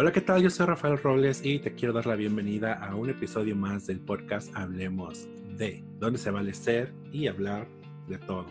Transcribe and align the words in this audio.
Hola, 0.00 0.12
¿qué 0.12 0.22
tal? 0.22 0.42
Yo 0.42 0.48
soy 0.48 0.64
Rafael 0.64 0.96
Robles 0.96 1.44
y 1.44 1.58
te 1.58 1.74
quiero 1.74 1.92
dar 1.92 2.06
la 2.06 2.16
bienvenida 2.16 2.72
a 2.72 2.94
un 2.94 3.10
episodio 3.10 3.54
más 3.54 3.86
del 3.86 4.00
podcast 4.00 4.50
Hablemos 4.56 5.28
de, 5.58 5.84
donde 5.98 6.18
se 6.18 6.30
vale 6.30 6.54
ser 6.54 6.94
y 7.12 7.26
hablar 7.26 7.68
de 8.08 8.16
todo. 8.16 8.46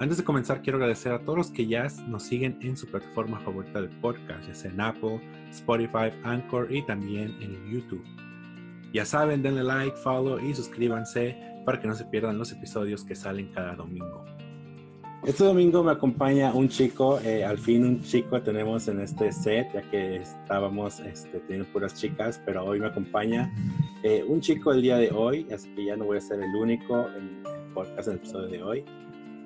Antes 0.00 0.16
de 0.16 0.24
comenzar, 0.24 0.62
quiero 0.62 0.78
agradecer 0.78 1.12
a 1.12 1.20
todos 1.20 1.38
los 1.38 1.50
que 1.52 1.68
ya 1.68 1.86
nos 2.08 2.24
siguen 2.24 2.58
en 2.62 2.76
su 2.76 2.88
plataforma 2.88 3.38
favorita 3.38 3.80
de 3.80 3.90
podcast, 4.00 4.48
ya 4.48 4.54
sea 4.56 4.72
en 4.72 4.80
Apple, 4.80 5.20
Spotify, 5.52 6.10
Anchor 6.24 6.66
y 6.74 6.84
también 6.84 7.36
en 7.40 7.70
YouTube. 7.70 8.04
Ya 8.92 9.04
saben, 9.04 9.44
denle 9.44 9.62
like, 9.62 9.96
follow 9.98 10.40
y 10.40 10.52
suscríbanse 10.52 11.62
para 11.64 11.78
que 11.78 11.86
no 11.86 11.94
se 11.94 12.06
pierdan 12.06 12.38
los 12.38 12.50
episodios 12.50 13.04
que 13.04 13.14
salen 13.14 13.52
cada 13.52 13.76
domingo. 13.76 14.24
Este 15.26 15.42
domingo 15.42 15.82
me 15.82 15.90
acompaña 15.90 16.54
un 16.54 16.68
chico, 16.68 17.18
eh, 17.18 17.44
al 17.44 17.58
fin 17.58 17.84
un 17.84 18.00
chico 18.00 18.40
tenemos 18.40 18.86
en 18.86 19.00
este 19.00 19.32
set, 19.32 19.66
ya 19.74 19.82
que 19.90 20.18
estábamos 20.18 21.00
este, 21.00 21.40
teniendo 21.40 21.68
puras 21.72 21.96
chicas, 21.96 22.40
pero 22.46 22.64
hoy 22.64 22.78
me 22.78 22.86
acompaña 22.86 23.52
eh, 24.04 24.22
un 24.24 24.40
chico 24.40 24.72
el 24.72 24.82
día 24.82 24.98
de 24.98 25.10
hoy, 25.10 25.44
así 25.52 25.68
que 25.74 25.86
ya 25.86 25.96
no 25.96 26.04
voy 26.04 26.18
a 26.18 26.20
ser 26.20 26.40
el 26.40 26.54
único 26.54 27.08
en 27.08 27.44
el 27.44 27.72
podcast 27.74 28.06
en 28.06 28.12
el 28.12 28.18
episodio 28.20 28.46
de 28.46 28.62
hoy. 28.62 28.84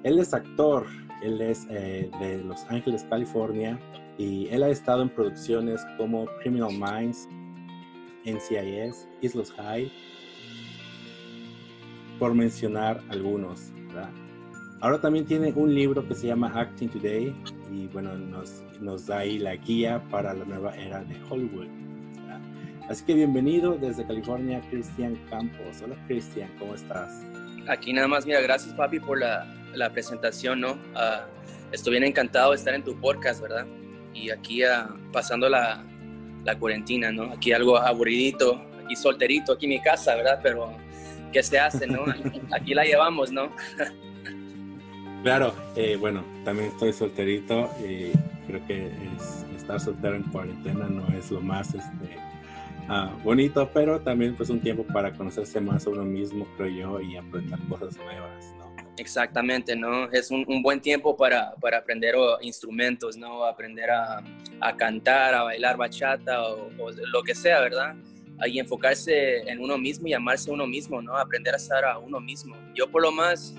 Él 0.03 0.19
es 0.19 0.35
actor, 0.35 0.85
él 1.23 1.41
es 1.41 1.67
eh, 1.71 2.11
de 2.21 2.45
Los 2.45 2.63
Ángeles, 2.69 3.07
California, 3.09 3.81
y 4.19 4.49
él 4.49 4.63
ha 4.65 4.69
estado 4.69 5.01
en 5.01 5.09
producciones 5.09 5.81
como 5.97 6.27
Criminal 6.43 6.73
Minds, 6.73 7.27
NCIS, 8.27 9.09
Islos 9.23 9.51
High, 9.53 9.91
por 12.19 12.35
mencionar 12.35 13.01
algunos, 13.09 13.73
¿verdad? 13.89 14.11
Ahora 14.83 14.99
también 14.99 15.27
tiene 15.27 15.53
un 15.55 15.75
libro 15.75 16.07
que 16.09 16.15
se 16.15 16.29
llama 16.29 16.51
Acting 16.55 16.89
Today 16.89 17.35
y 17.71 17.87
bueno, 17.89 18.17
nos, 18.17 18.63
nos 18.81 19.07
da 19.07 19.19
ahí 19.19 19.39
la 19.39 19.55
guía 19.57 20.03
para 20.11 20.33
la 20.33 20.43
nueva 20.47 20.75
era 20.75 21.05
de 21.05 21.17
Hollywood. 21.29 21.67
Así 22.89 23.05
que 23.05 23.13
bienvenido 23.13 23.77
desde 23.77 24.07
California, 24.07 24.63
Cristian 24.71 25.17
Campos. 25.29 25.83
Hola 25.85 25.97
Cristian, 26.07 26.51
¿cómo 26.59 26.75
estás? 26.75 27.23
Aquí 27.69 27.93
nada 27.93 28.09
más, 28.09 28.25
mira, 28.25 28.41
gracias 28.41 28.73
papi 28.73 29.01
por 29.01 29.21
la, 29.21 29.45
la 29.75 29.93
presentación, 29.93 30.63
¿no? 30.63 30.73
Uh, 30.73 31.27
estoy 31.73 31.93
bien 31.93 32.05
encantado 32.05 32.53
de 32.53 32.57
estar 32.57 32.73
en 32.73 32.83
tu 32.83 32.99
podcast, 32.99 33.43
¿verdad? 33.43 33.67
Y 34.15 34.31
aquí 34.31 34.65
uh, 34.65 35.13
pasando 35.13 35.51
la, 35.51 35.85
la 36.43 36.59
cuarentena, 36.59 37.13
¿no? 37.13 37.25
Aquí 37.25 37.53
algo 37.53 37.77
aburridito, 37.77 38.63
aquí 38.83 38.97
solterito, 38.97 39.53
aquí 39.53 39.67
en 39.67 39.73
mi 39.73 39.83
casa, 39.83 40.17
¿verdad? 40.17 40.41
Pero 40.43 40.73
¿qué 41.35 41.43
se 41.43 41.59
hace, 41.59 41.87
no? 41.87 42.03
Aquí 42.51 42.73
la 42.73 42.85
llevamos, 42.85 43.31
¿no? 43.31 43.51
Claro, 45.23 45.55
eh, 45.77 45.97
bueno, 45.97 46.25
también 46.45 46.69
estoy 46.69 46.93
solterito 46.93 47.71
y 47.79 48.13
creo 48.47 48.67
que 48.67 48.87
es, 48.87 49.45
estar 49.57 49.79
soltero 49.79 50.17
en 50.17 50.23
cuarentena 50.25 50.87
no 50.89 51.07
es 51.17 51.31
lo 51.31 51.43
más 51.43 51.75
este, 51.75 52.17
uh, 52.89 53.23
bonito, 53.23 53.71
pero 53.73 54.01
también 54.01 54.35
pues 54.35 54.49
un 54.49 54.61
tiempo 54.61 54.85
para 54.85 55.13
conocerse 55.13 55.61
más 55.61 55.87
a 55.87 55.91
uno 55.91 56.05
mismo, 56.05 56.47
creo 56.57 56.69
yo, 56.69 57.01
y 57.01 57.17
aprender 57.17 57.59
cosas 57.69 57.97
nuevas, 57.99 58.55
¿no? 58.59 58.71
Exactamente, 58.97 59.77
¿no? 59.77 60.11
Es 60.11 60.31
un, 60.31 60.45
buen 60.63 60.81
tiempo 60.81 61.17
para, 61.17 61.55
para 61.61 61.79
aprender 61.79 62.15
instrumentos, 62.41 63.17
¿no? 63.17 63.45
Aprender 63.45 63.91
a, 63.91 64.23
a, 64.61 64.77
cantar, 64.77 65.35
a 65.35 65.43
bailar 65.43 65.77
bachata 65.77 66.43
o, 66.45 66.71
o 66.79 66.91
lo 66.91 67.23
que 67.23 67.35
sea, 67.35 67.61
¿verdad? 67.61 67.95
y 68.47 68.59
enfocarse 68.59 69.39
en 69.51 69.61
uno 69.61 69.77
mismo 69.77 70.07
y 70.07 70.15
amarse 70.15 70.51
a 70.51 70.55
uno 70.55 70.67
mismo, 70.67 71.03
¿no? 71.03 71.15
Aprender 71.17 71.53
a 71.53 71.59
estar 71.59 71.85
a 71.85 71.99
uno 71.99 72.21
mismo. 72.21 72.57
Yo 72.75 72.91
por 72.91 73.03
lo 73.03 73.13
más 73.13 73.55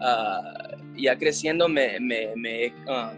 uh, 0.00 0.85
ya 0.96 1.16
creciendo 1.18 1.68
me, 1.68 1.98
me, 2.00 2.32
me, 2.36 2.72
uh, 2.86 3.10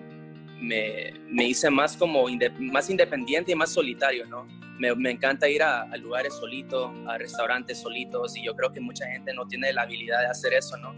me, 0.60 1.14
me, 1.30 1.44
hice 1.44 1.70
más 1.70 1.96
como 1.96 2.28
inde 2.28 2.50
más 2.50 2.90
independiente 2.90 3.52
y 3.52 3.54
más 3.54 3.70
solitario, 3.70 4.26
¿no? 4.26 4.46
Me, 4.78 4.94
me 4.94 5.10
encanta 5.10 5.48
ir 5.48 5.62
a, 5.62 5.82
a, 5.82 5.96
lugares 5.96 6.34
solitos, 6.34 6.90
a 7.06 7.18
restaurantes 7.18 7.78
solitos 7.78 8.36
y 8.36 8.44
yo 8.44 8.54
creo 8.54 8.72
que 8.72 8.80
mucha 8.80 9.06
gente 9.06 9.34
no 9.34 9.46
tiene 9.46 9.72
la 9.72 9.82
habilidad 9.82 10.20
de 10.20 10.26
hacer 10.26 10.52
eso, 10.54 10.76
¿no? 10.76 10.94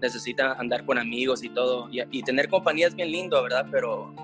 Necesita 0.00 0.52
andar 0.52 0.84
con 0.84 0.98
amigos 0.98 1.42
y 1.42 1.48
todo 1.48 1.88
y, 1.90 2.02
y 2.10 2.22
tener 2.22 2.48
compañía 2.48 2.86
es 2.86 2.94
bien 2.94 3.10
lindo, 3.10 3.42
¿verdad? 3.42 3.66
Pero, 3.70 4.14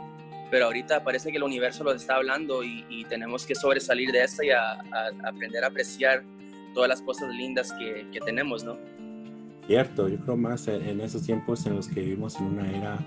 pero 0.51 0.67
ahorita 0.67 1.03
parece 1.03 1.31
que 1.31 1.39
el 1.39 1.43
universo 1.43 1.85
los 1.85 1.97
está 1.97 2.17
hablando 2.17 2.63
y, 2.63 2.85
y 2.89 3.05
tenemos 3.05 3.47
que 3.47 3.55
sobresalir 3.55 4.13
de 4.13 4.23
esto 4.23 4.43
y 4.43 4.51
a, 4.51 4.73
a, 4.73 5.11
aprender 5.25 5.65
a 5.65 5.69
apreciar 5.69 6.23
todas 6.75 6.89
las 6.89 7.03
cosas 7.03 7.35
lindas 7.35 7.73
que, 7.73 8.07
que 8.13 8.21
tenemos, 8.21 8.65
¿no? 8.65 8.79
Cierto, 9.71 10.09
yo 10.09 10.19
creo 10.19 10.37
más 10.37 10.67
en, 10.67 11.01
esos 11.01 11.23
tiempos 11.23 11.65
en 11.65 11.77
los 11.77 11.87
que 11.87 12.01
vivimos 12.01 12.35
en 12.41 12.47
una 12.47 12.69
era 12.69 12.99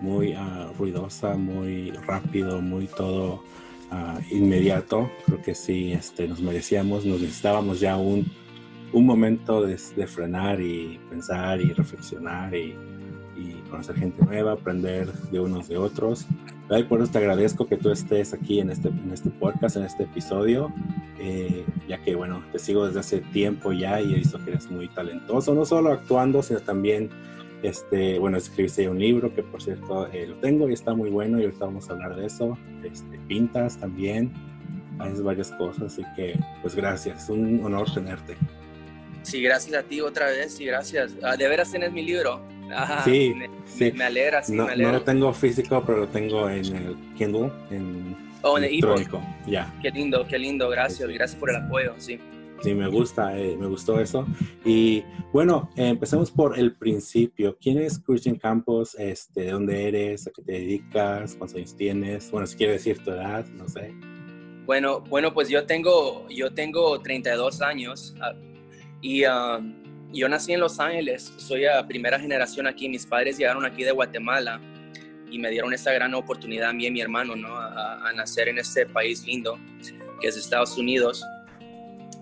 muy 0.00 0.32
uh, 0.32 0.72
ruidosa, 0.78 1.34
muy 1.34 1.90
rápido, 1.90 2.60
muy 2.60 2.86
todo 2.86 3.42
uh, 3.90 4.20
inmediato. 4.32 5.10
Creo 5.26 5.42
que 5.42 5.56
sí, 5.56 5.92
este, 5.92 6.28
nos 6.28 6.40
merecíamos, 6.40 7.04
nos 7.04 7.20
necesitábamos 7.20 7.80
ya 7.80 7.96
un, 7.96 8.30
un 8.92 9.04
momento 9.04 9.60
de, 9.60 9.76
frenar 10.06 10.60
y 10.60 11.00
pensar 11.10 11.60
y 11.60 11.72
reflexionar 11.72 12.54
y, 12.54 12.76
conocer 13.68 13.96
gente 13.96 14.24
nueva, 14.24 14.52
aprender 14.52 15.12
de 15.12 15.40
unos 15.40 15.66
de 15.66 15.78
otros. 15.78 16.28
Y 16.70 16.82
por 16.84 17.00
eso 17.00 17.12
te 17.12 17.18
agradezco 17.18 17.66
que 17.66 17.76
tú 17.76 17.90
estés 17.90 18.32
aquí 18.32 18.58
en 18.58 18.70
este, 18.70 18.88
en 18.88 19.10
este 19.12 19.30
podcast, 19.30 19.76
en 19.76 19.84
este 19.84 20.04
episodio, 20.04 20.72
eh, 21.18 21.64
ya 21.88 22.02
que, 22.02 22.14
bueno, 22.14 22.42
te 22.52 22.58
sigo 22.58 22.86
desde 22.86 23.00
hace 23.00 23.20
tiempo 23.20 23.72
ya 23.72 24.00
y 24.00 24.14
he 24.14 24.16
visto 24.16 24.42
que 24.42 24.50
eres 24.50 24.70
muy 24.70 24.88
talentoso, 24.88 25.54
no 25.54 25.64
solo 25.66 25.92
actuando, 25.92 26.42
sino 26.42 26.60
también, 26.60 27.10
este, 27.62 28.18
bueno, 28.18 28.38
escribiste 28.38 28.88
un 28.88 28.98
libro 28.98 29.34
que, 29.34 29.42
por 29.42 29.62
cierto, 29.62 30.08
eh, 30.10 30.26
lo 30.26 30.36
tengo 30.36 30.68
y 30.68 30.72
está 30.72 30.94
muy 30.94 31.10
bueno 31.10 31.38
y 31.38 31.44
ahorita 31.44 31.66
vamos 31.66 31.88
a 31.90 31.92
hablar 31.92 32.16
de 32.16 32.26
eso. 32.26 32.56
Este, 32.82 33.18
pintas 33.28 33.78
también, 33.78 34.32
haces 34.98 35.22
varias 35.22 35.50
cosas, 35.52 35.92
así 35.92 36.02
que, 36.16 36.38
pues 36.62 36.74
gracias, 36.74 37.28
un 37.28 37.62
honor 37.62 37.92
tenerte. 37.92 38.36
Sí, 39.22 39.42
gracias 39.42 39.74
a 39.76 39.82
ti 39.82 40.00
otra 40.00 40.26
vez 40.26 40.58
y 40.60 40.66
gracias. 40.66 41.12
Ah, 41.22 41.36
de 41.36 41.46
veras 41.48 41.70
tienes 41.70 41.92
mi 41.92 42.02
libro. 42.02 42.42
Ajá, 42.72 43.04
sí, 43.04 43.34
me, 43.36 43.50
sí. 43.66 43.92
Me 43.92 44.04
alegra, 44.04 44.42
sí, 44.42 44.52
no, 44.52 44.66
me 44.66 44.72
alegra. 44.72 44.92
No 44.92 44.98
lo 44.98 45.04
tengo 45.04 45.32
físico, 45.32 45.82
pero 45.84 45.98
lo 45.98 46.08
tengo 46.08 46.48
en 46.48 46.64
el 46.64 46.96
Kindle, 47.16 47.50
en 47.70 48.16
oh, 48.42 48.58
electrónico. 48.58 49.20
Ya. 49.46 49.72
Qué 49.82 49.90
lindo, 49.90 50.26
qué 50.26 50.38
lindo, 50.38 50.68
gracias, 50.68 51.08
sí. 51.08 51.14
gracias 51.14 51.38
por 51.38 51.50
el 51.50 51.56
apoyo, 51.56 51.94
sí. 51.98 52.18
Sí, 52.62 52.72
me 52.72 52.88
gusta, 52.88 53.36
eh, 53.38 53.56
me 53.58 53.66
gustó 53.66 54.00
eso. 54.00 54.26
Y 54.64 55.04
bueno, 55.32 55.68
eh, 55.76 55.88
empecemos 55.88 56.30
por 56.30 56.58
el 56.58 56.74
principio. 56.74 57.58
¿Quién 57.60 57.78
es 57.78 57.98
Christian 57.98 58.36
Campos? 58.36 58.94
Este, 58.98 59.42
¿De 59.42 59.50
dónde 59.50 59.88
eres? 59.88 60.26
¿A 60.26 60.30
qué 60.30 60.42
te 60.42 60.52
dedicas? 60.52 61.34
¿Cuántos 61.36 61.56
años 61.56 61.76
tienes? 61.76 62.30
Bueno, 62.30 62.46
si 62.46 62.56
quieres 62.56 62.76
decir 62.76 63.04
tu 63.04 63.10
edad, 63.10 63.44
no 63.48 63.68
sé. 63.68 63.92
Bueno, 64.64 65.00
bueno, 65.02 65.34
pues 65.34 65.50
yo 65.50 65.66
tengo, 65.66 66.26
yo 66.30 66.54
tengo 66.54 66.98
32 67.00 67.60
años 67.60 68.14
uh, 68.16 68.34
y 69.02 69.26
um, 69.26 69.83
yo 70.14 70.28
nací 70.28 70.52
en 70.52 70.60
Los 70.60 70.78
Ángeles, 70.78 71.34
soy 71.36 71.66
a 71.66 71.86
primera 71.86 72.18
generación 72.18 72.66
aquí, 72.66 72.88
mis 72.88 73.04
padres 73.04 73.36
llegaron 73.36 73.64
aquí 73.64 73.82
de 73.82 73.90
Guatemala 73.90 74.60
y 75.30 75.38
me 75.38 75.50
dieron 75.50 75.74
esta 75.74 75.92
gran 75.92 76.14
oportunidad 76.14 76.70
a 76.70 76.72
mí 76.72 76.84
y 76.84 76.86
a 76.86 76.90
mi 76.92 77.00
hermano, 77.00 77.34
¿no? 77.34 77.48
A, 77.56 78.12
nacer 78.14 78.48
en 78.48 78.58
este 78.58 78.86
país 78.86 79.24
lindo 79.26 79.58
que 80.20 80.28
es 80.28 80.36
Estados 80.36 80.78
Unidos. 80.78 81.24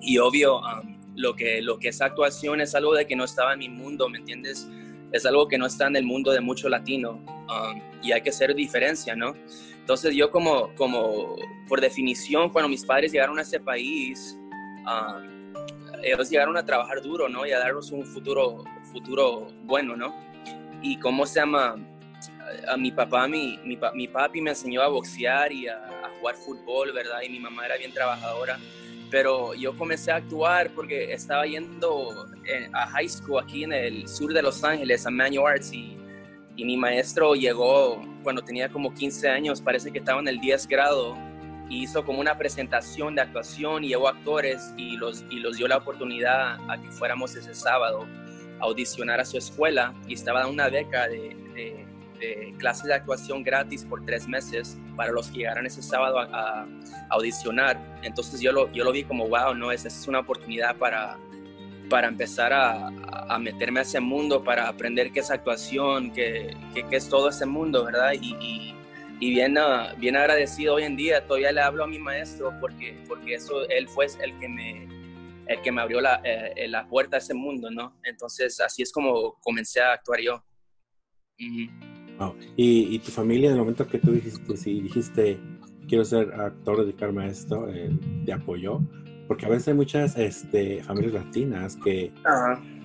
Y 0.00 0.16
obvio, 0.16 0.60
um, 0.60 0.96
lo, 1.14 1.34
que, 1.34 1.60
lo 1.60 1.78
que 1.78 1.88
es 1.88 2.00
actuación 2.00 2.62
es 2.62 2.74
algo 2.74 2.94
de 2.94 3.06
que 3.06 3.14
no 3.14 3.24
estaba 3.24 3.52
en 3.52 3.58
mi 3.58 3.68
mundo, 3.68 4.08
¿me 4.08 4.18
entiendes? 4.18 4.66
Es 5.12 5.26
algo 5.26 5.46
que 5.46 5.58
no 5.58 5.66
está 5.66 5.86
en 5.86 5.96
el 5.96 6.04
mundo 6.04 6.32
de 6.32 6.40
mucho 6.40 6.70
latino 6.70 7.22
um, 7.26 7.82
y 8.02 8.12
hay 8.12 8.22
que 8.22 8.30
hacer 8.30 8.54
diferencia, 8.54 9.14
¿no? 9.14 9.34
Entonces 9.78 10.14
yo 10.14 10.30
como, 10.30 10.74
como 10.76 11.36
por 11.68 11.82
definición, 11.82 12.48
cuando 12.48 12.70
mis 12.70 12.86
padres 12.86 13.12
llegaron 13.12 13.38
a 13.38 13.42
este 13.42 13.60
país, 13.60 14.38
um, 14.86 15.41
ellos 16.02 16.30
llegaron 16.30 16.56
a 16.56 16.64
trabajar 16.64 17.00
duro, 17.02 17.28
¿no? 17.28 17.46
Y 17.46 17.52
a 17.52 17.58
darnos 17.58 17.90
un 17.90 18.04
futuro, 18.04 18.64
futuro 18.92 19.48
bueno, 19.64 19.96
¿no? 19.96 20.14
Y 20.82 20.98
cómo 20.98 21.26
se 21.26 21.40
llama, 21.40 21.76
a, 22.68 22.76
mi 22.76 22.90
papá, 22.90 23.28
mi, 23.28 23.58
mi, 23.64 23.78
mi, 23.94 24.08
papi 24.08 24.40
me 24.40 24.50
enseñó 24.50 24.82
a 24.82 24.88
boxear 24.88 25.52
y 25.52 25.68
a, 25.68 25.76
a, 25.76 26.10
jugar 26.18 26.34
fútbol, 26.36 26.92
¿verdad? 26.92 27.20
Y 27.22 27.28
mi 27.28 27.40
mamá 27.40 27.66
era 27.66 27.76
bien 27.76 27.92
trabajadora. 27.92 28.58
Pero 29.10 29.54
yo 29.54 29.76
comencé 29.76 30.10
a 30.10 30.16
actuar 30.16 30.70
porque 30.70 31.12
estaba 31.12 31.46
yendo 31.46 32.26
a 32.72 32.86
high 32.88 33.08
school 33.08 33.42
aquí 33.42 33.64
en 33.64 33.72
el 33.72 34.08
sur 34.08 34.32
de 34.32 34.42
Los 34.42 34.64
Ángeles, 34.64 35.06
a 35.06 35.10
Manual 35.10 35.52
Arts, 35.52 35.72
y, 35.72 35.96
y 36.56 36.64
mi 36.64 36.76
maestro 36.76 37.34
llegó 37.34 38.02
cuando 38.22 38.42
tenía 38.42 38.68
como 38.68 38.92
15 38.94 39.28
años, 39.28 39.60
parece 39.60 39.92
que 39.92 39.98
estaba 39.98 40.20
en 40.20 40.28
el 40.28 40.40
10 40.40 40.66
grado, 40.66 41.16
hizo 41.78 42.04
como 42.04 42.20
una 42.20 42.36
presentación 42.36 43.14
de 43.14 43.22
actuación 43.22 43.84
y 43.84 43.88
llevó 43.88 44.08
actores 44.08 44.74
y 44.76 44.96
los, 44.96 45.24
y 45.30 45.40
los 45.40 45.56
dio 45.56 45.68
la 45.68 45.78
oportunidad 45.78 46.58
a 46.70 46.80
que 46.80 46.88
fuéramos 46.90 47.34
ese 47.34 47.54
sábado 47.54 48.06
a 48.60 48.64
audicionar 48.64 49.20
a 49.20 49.24
su 49.24 49.38
escuela 49.38 49.94
y 50.06 50.14
estaba 50.14 50.40
dando 50.40 50.54
una 50.54 50.68
beca 50.68 51.08
de, 51.08 51.36
de, 51.54 51.86
de, 52.20 52.54
clases 52.58 52.84
de 52.84 52.94
actuación 52.94 53.42
gratis 53.42 53.84
por 53.84 54.04
tres 54.04 54.28
meses 54.28 54.78
para 54.96 55.12
los 55.12 55.28
que 55.28 55.38
llegaran 55.38 55.66
ese 55.66 55.82
sábado 55.82 56.18
a, 56.18 56.24
a 56.62 56.66
audicionar. 57.10 57.80
Entonces 58.02 58.40
yo 58.40 58.52
lo, 58.52 58.70
yo 58.72 58.84
lo 58.84 58.92
vi 58.92 59.04
como, 59.04 59.28
wow, 59.28 59.54
no, 59.54 59.72
esa 59.72 59.88
es 59.88 60.06
una 60.06 60.20
oportunidad 60.20 60.76
para, 60.76 61.16
para 61.88 62.08
empezar 62.08 62.52
a, 62.52 62.88
a, 63.28 63.38
meterme 63.38 63.80
a 63.80 63.82
ese 63.82 64.00
mundo, 64.00 64.42
para 64.42 64.68
aprender 64.68 65.12
qué 65.12 65.20
es 65.20 65.30
actuación, 65.30 66.10
qué, 66.10 66.56
qué, 66.74 66.84
qué 66.84 66.96
es 66.96 67.08
todo 67.08 67.28
ese 67.28 67.44
mundo, 67.44 67.84
¿verdad? 67.84 68.12
Y, 68.12 68.34
y, 68.40 68.74
y 69.22 69.30
bien, 69.30 69.56
uh, 69.56 69.96
bien 70.00 70.16
agradecido 70.16 70.74
hoy 70.74 70.82
en 70.82 70.96
día. 70.96 71.24
Todavía 71.24 71.52
le 71.52 71.60
hablo 71.60 71.84
a 71.84 71.86
mi 71.86 72.00
maestro 72.00 72.52
porque, 72.60 73.00
porque 73.06 73.34
eso, 73.34 73.68
él 73.68 73.88
fue 73.88 74.06
el 74.20 74.36
que 74.40 74.48
me, 74.48 74.88
el 75.46 75.62
que 75.62 75.70
me 75.70 75.80
abrió 75.80 76.00
la, 76.00 76.20
eh, 76.24 76.66
la 76.66 76.88
puerta 76.88 77.18
a 77.18 77.20
ese 77.20 77.32
mundo, 77.32 77.70
¿no? 77.70 77.96
Entonces, 78.02 78.60
así 78.60 78.82
es 78.82 78.90
como 78.90 79.38
comencé 79.40 79.80
a 79.80 79.92
actuar 79.92 80.18
yo. 80.20 80.42
¿Y, 81.38 81.70
¿Y, 82.56 82.98
tu 82.98 83.12
familia, 83.12 83.50
en 83.50 83.52
el 83.52 83.60
momento 83.60 83.86
que 83.86 83.98
tú 83.98 84.10
dijiste, 84.10 84.56
si 84.56 84.80
dijiste, 84.80 85.38
quiero 85.86 86.04
ser 86.04 86.34
actor, 86.34 86.84
dedicarme 86.84 87.22
a 87.22 87.26
esto, 87.28 87.68
eh, 87.68 87.96
te 88.26 88.32
apoyó? 88.32 88.80
Porque 89.28 89.46
a 89.46 89.50
veces 89.50 89.68
hay 89.68 89.74
muchas 89.74 90.18
este, 90.18 90.82
familias 90.82 91.12
latinas 91.12 91.76
que, 91.76 92.12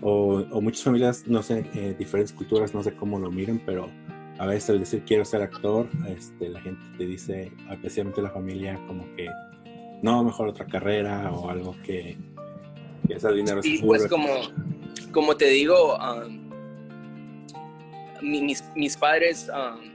o, 0.01 0.45
o, 0.51 0.61
muchas 0.61 0.83
familias, 0.83 1.25
no 1.25 1.41
sé, 1.41 1.65
eh, 1.73 1.95
diferentes 1.97 2.31
culturas, 2.31 2.75
no 2.75 2.83
sé 2.83 2.93
cómo 2.93 3.17
lo 3.17 3.31
miren, 3.31 3.59
pero 3.65 3.89
a 4.39 4.45
veces 4.45 4.69
al 4.69 4.79
decir 4.79 5.03
quiero 5.05 5.25
ser 5.25 5.41
actor, 5.41 5.87
este, 6.07 6.49
la 6.49 6.61
gente 6.61 6.81
te 6.97 7.05
dice, 7.05 7.51
especialmente 7.71 8.21
la 8.21 8.29
familia, 8.29 8.79
como 8.87 9.03
que 9.15 9.27
no, 10.01 10.23
mejor 10.23 10.49
otra 10.49 10.65
carrera 10.65 11.31
o 11.31 11.49
algo 11.49 11.75
que, 11.83 12.17
que 13.07 13.13
ese 13.15 13.31
dinero 13.33 13.63
sí, 13.63 13.79
pues 13.83 14.07
como, 14.07 14.27
como 15.11 15.35
te 15.35 15.45
digo, 15.45 15.97
um, 15.97 16.47
mis, 18.21 18.63
mis, 18.75 18.95
padres 18.95 19.49
um, 19.49 19.85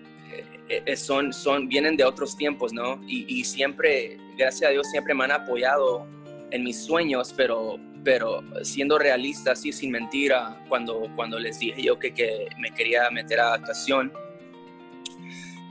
eh, 0.68 0.82
eh, 0.86 0.96
son, 0.96 1.32
son, 1.32 1.68
vienen 1.68 1.96
de 1.96 2.04
otros 2.04 2.36
tiempos, 2.36 2.72
¿no? 2.72 3.00
Y, 3.06 3.24
y, 3.28 3.44
siempre, 3.44 4.16
gracias 4.36 4.70
a 4.70 4.72
Dios, 4.72 4.88
siempre 4.90 5.14
me 5.14 5.24
han 5.24 5.32
apoyado 5.32 6.06
en 6.50 6.64
mis 6.64 6.78
sueños, 6.84 7.32
pero, 7.36 7.78
pero 8.02 8.42
siendo 8.62 8.98
realista, 8.98 9.52
así 9.52 9.72
sin 9.72 9.92
mentira, 9.92 10.60
cuando, 10.68 11.08
cuando 11.14 11.38
les 11.38 11.60
dije 11.60 11.82
yo 11.82 11.98
que, 11.98 12.12
que 12.12 12.48
me 12.58 12.72
quería 12.72 13.08
meter 13.10 13.40
a 13.40 13.54
actuación, 13.54 14.12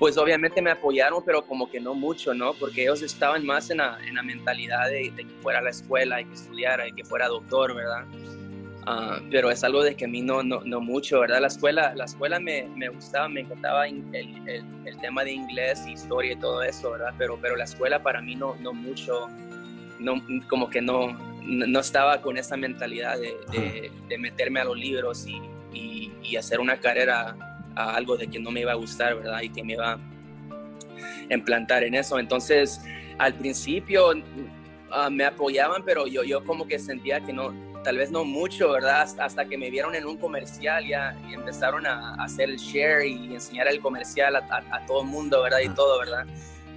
pues 0.01 0.17
obviamente 0.17 0.63
me 0.63 0.71
apoyaron, 0.71 1.23
pero 1.23 1.45
como 1.45 1.69
que 1.69 1.79
no 1.79 1.93
mucho, 1.93 2.33
¿no? 2.33 2.53
Porque 2.53 2.81
ellos 2.81 3.03
estaban 3.03 3.45
más 3.45 3.69
en 3.69 3.77
la, 3.77 3.99
en 4.03 4.15
la 4.15 4.23
mentalidad 4.23 4.89
de, 4.89 5.13
que 5.15 5.27
fuera 5.43 5.59
a 5.59 5.61
la 5.61 5.69
escuela 5.69 6.19
y 6.19 6.25
que 6.25 6.33
estudiara 6.33 6.87
y 6.87 6.91
que 6.91 7.03
fuera 7.03 7.27
doctor, 7.27 7.75
¿verdad? 7.75 8.07
Uh, 8.87 9.23
pero 9.29 9.51
es 9.51 9.63
algo 9.63 9.83
de 9.83 9.95
que 9.95 10.05
a 10.05 10.07
mí 10.07 10.23
no, 10.23 10.41
no, 10.41 10.61
no, 10.65 10.81
mucho, 10.81 11.19
¿verdad? 11.19 11.39
La 11.39 11.49
escuela, 11.49 11.93
la 11.93 12.05
escuela 12.05 12.39
me, 12.39 12.67
me 12.75 12.89
gustaba, 12.89 13.29
me 13.29 13.41
encantaba 13.41 13.87
el, 13.87 14.03
el, 14.11 14.65
el, 14.85 14.97
tema 15.01 15.23
de 15.23 15.33
inglés, 15.33 15.85
historia 15.85 16.31
y 16.33 16.37
todo 16.37 16.63
eso, 16.63 16.93
¿verdad? 16.93 17.13
Pero, 17.19 17.37
pero 17.39 17.55
la 17.55 17.65
escuela 17.65 18.01
para 18.01 18.23
mí 18.23 18.33
no, 18.35 18.55
no 18.55 18.73
mucho, 18.73 19.27
no, 19.99 20.19
como 20.49 20.67
que 20.71 20.81
no, 20.81 21.15
no 21.43 21.79
estaba 21.79 22.23
con 22.23 22.37
esa 22.37 22.57
mentalidad 22.57 23.19
de, 23.19 23.37
de, 23.51 23.91
de 24.09 24.17
meterme 24.17 24.61
a 24.61 24.63
los 24.63 24.77
libros 24.77 25.27
y, 25.27 25.39
y, 25.71 26.11
y 26.23 26.37
hacer 26.37 26.59
una 26.59 26.79
carrera 26.79 27.35
a 27.75 27.95
algo 27.95 28.17
de 28.17 28.27
que 28.27 28.39
no 28.39 28.51
me 28.51 28.61
iba 28.61 28.71
a 28.71 28.75
gustar, 28.75 29.15
¿verdad? 29.15 29.41
Y 29.41 29.49
que 29.49 29.63
me 29.63 29.73
iba 29.73 29.93
a 29.93 29.99
implantar 31.29 31.83
en 31.83 31.95
eso. 31.95 32.19
Entonces, 32.19 32.81
al 33.17 33.33
principio 33.35 34.09
uh, 34.11 35.11
me 35.11 35.25
apoyaban, 35.25 35.83
pero 35.83 36.07
yo, 36.07 36.23
yo 36.23 36.43
como 36.43 36.67
que 36.67 36.79
sentía 36.79 37.21
que 37.21 37.33
no, 37.33 37.53
tal 37.83 37.97
vez 37.97 38.11
no 38.11 38.23
mucho, 38.23 38.71
¿verdad? 38.71 39.07
Hasta 39.19 39.45
que 39.45 39.57
me 39.57 39.69
vieron 39.69 39.95
en 39.95 40.05
un 40.05 40.17
comercial 40.17 40.85
ya 40.87 41.17
y 41.29 41.33
empezaron 41.33 41.85
a, 41.85 42.15
hacer 42.23 42.49
el 42.49 42.57
share 42.57 43.05
y 43.05 43.33
enseñar 43.33 43.67
el 43.67 43.79
comercial 43.79 44.35
a, 44.35 44.63
a, 44.71 44.85
todo 44.85 45.01
el 45.01 45.07
mundo, 45.07 45.41
¿verdad? 45.43 45.59
Y 45.63 45.69
todo, 45.69 45.99
¿verdad? 45.99 46.25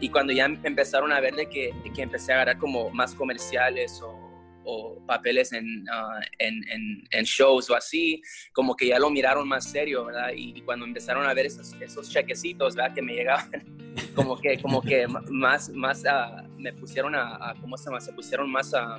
Y 0.01 0.09
cuando 0.09 0.33
ya 0.33 0.45
empezaron 0.45 1.13
a 1.13 1.21
ver 1.21 1.35
de 1.35 1.47
que, 1.47 1.73
que 1.95 2.03
empecé 2.03 2.33
a 2.33 2.37
agarrar 2.37 2.59
como 2.59 2.91
más 2.91 3.15
comerciales 3.15 4.01
o 4.03 4.24
o 4.65 5.05
papeles 5.07 5.53
en, 5.53 5.83
uh, 5.83 6.21
en, 6.39 6.63
en, 6.71 7.05
en, 7.11 7.25
shows 7.25 7.71
o 7.71 7.75
así, 7.75 8.23
como 8.53 8.75
que 8.75 8.89
ya 8.89 8.99
lo 8.99 9.11
miraron 9.11 9.47
más 9.47 9.71
serio, 9.71 10.05
¿verdad? 10.07 10.31
Y, 10.35 10.61
cuando 10.63 10.87
empezaron 10.87 11.27
a 11.27 11.35
ver 11.35 11.47
esos, 11.47 11.75
esos 11.81 12.11
chequecitos, 12.11 12.75
¿verdad? 12.75 12.95
Que 12.95 13.03
me 13.03 13.15
llegaban, 13.15 13.51
como 14.15 14.39
que, 14.39 14.59
como 14.61 14.81
que 14.81 15.07
más, 15.07 15.71
más 15.71 16.03
uh, 16.05 16.49
me 16.59 16.73
pusieron 16.73 17.15
a, 17.15 17.51
a, 17.51 17.55
¿cómo 17.61 17.77
se 17.77 17.85
llama? 17.87 18.01
Se 18.01 18.13
pusieron 18.13 18.51
más 18.51 18.73
a, 18.75 18.97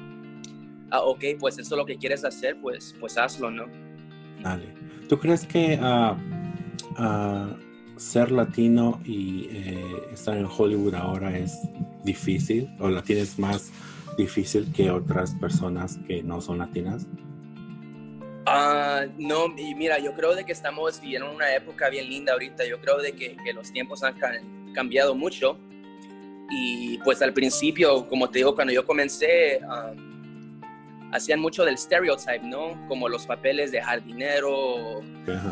a, 0.91 1.01
ok, 1.01 1.23
pues 1.39 1.57
eso 1.57 1.75
es 1.75 1.77
lo 1.77 1.85
que 1.85 1.97
quieres 1.97 2.23
hacer, 2.23 2.57
pues, 2.61 2.95
pues 2.99 3.17
hazlo, 3.17 3.49
¿no? 3.51 3.65
Dale. 4.41 4.73
¿Tú 5.07 5.19
crees 5.19 5.45
que 5.45 5.79
uh, 5.79 6.15
ser 7.97 8.31
latino 8.31 9.01
y 9.05 9.47
eh, 9.51 10.03
estar 10.11 10.37
en 10.37 10.45
Hollywood 10.45 10.95
ahora 10.95 11.37
es 11.37 11.57
difícil 12.03 12.69
o 12.79 12.89
la 12.89 13.01
tienes 13.01 13.39
más 13.39 13.71
difícil 14.17 14.71
que 14.73 14.89
otras 14.91 15.35
personas 15.35 15.99
que 16.07 16.23
no 16.23 16.41
son 16.41 16.59
latinas? 16.59 17.07
Uh, 18.47 19.11
no, 19.17 19.47
y 19.57 19.73
mira, 19.73 19.97
yo 19.97 20.13
creo 20.13 20.35
de 20.35 20.45
que 20.45 20.51
estamos 20.51 21.01
viviendo 21.01 21.31
una 21.31 21.53
época 21.55 21.89
bien 21.89 22.07
linda 22.07 22.33
ahorita. 22.33 22.65
Yo 22.65 22.79
creo 22.79 22.97
de 22.97 23.13
que, 23.13 23.35
que 23.43 23.53
los 23.53 23.71
tiempos 23.71 24.03
han 24.03 24.15
cambiado 24.73 25.15
mucho. 25.15 25.57
Y 26.51 26.99
pues 26.99 27.21
al 27.23 27.33
principio, 27.33 28.07
como 28.07 28.29
te 28.29 28.39
digo, 28.39 28.53
cuando 28.53 28.71
yo 28.71 28.85
comencé, 28.85 29.59
hacían 31.11 31.39
mucho 31.39 31.65
del 31.65 31.77
stereotype, 31.77 32.41
¿no? 32.43 32.77
Como 32.87 33.09
los 33.09 33.25
papeles 33.25 33.71
de 33.71 33.81
jardinero 33.81 34.51
o, 34.51 35.03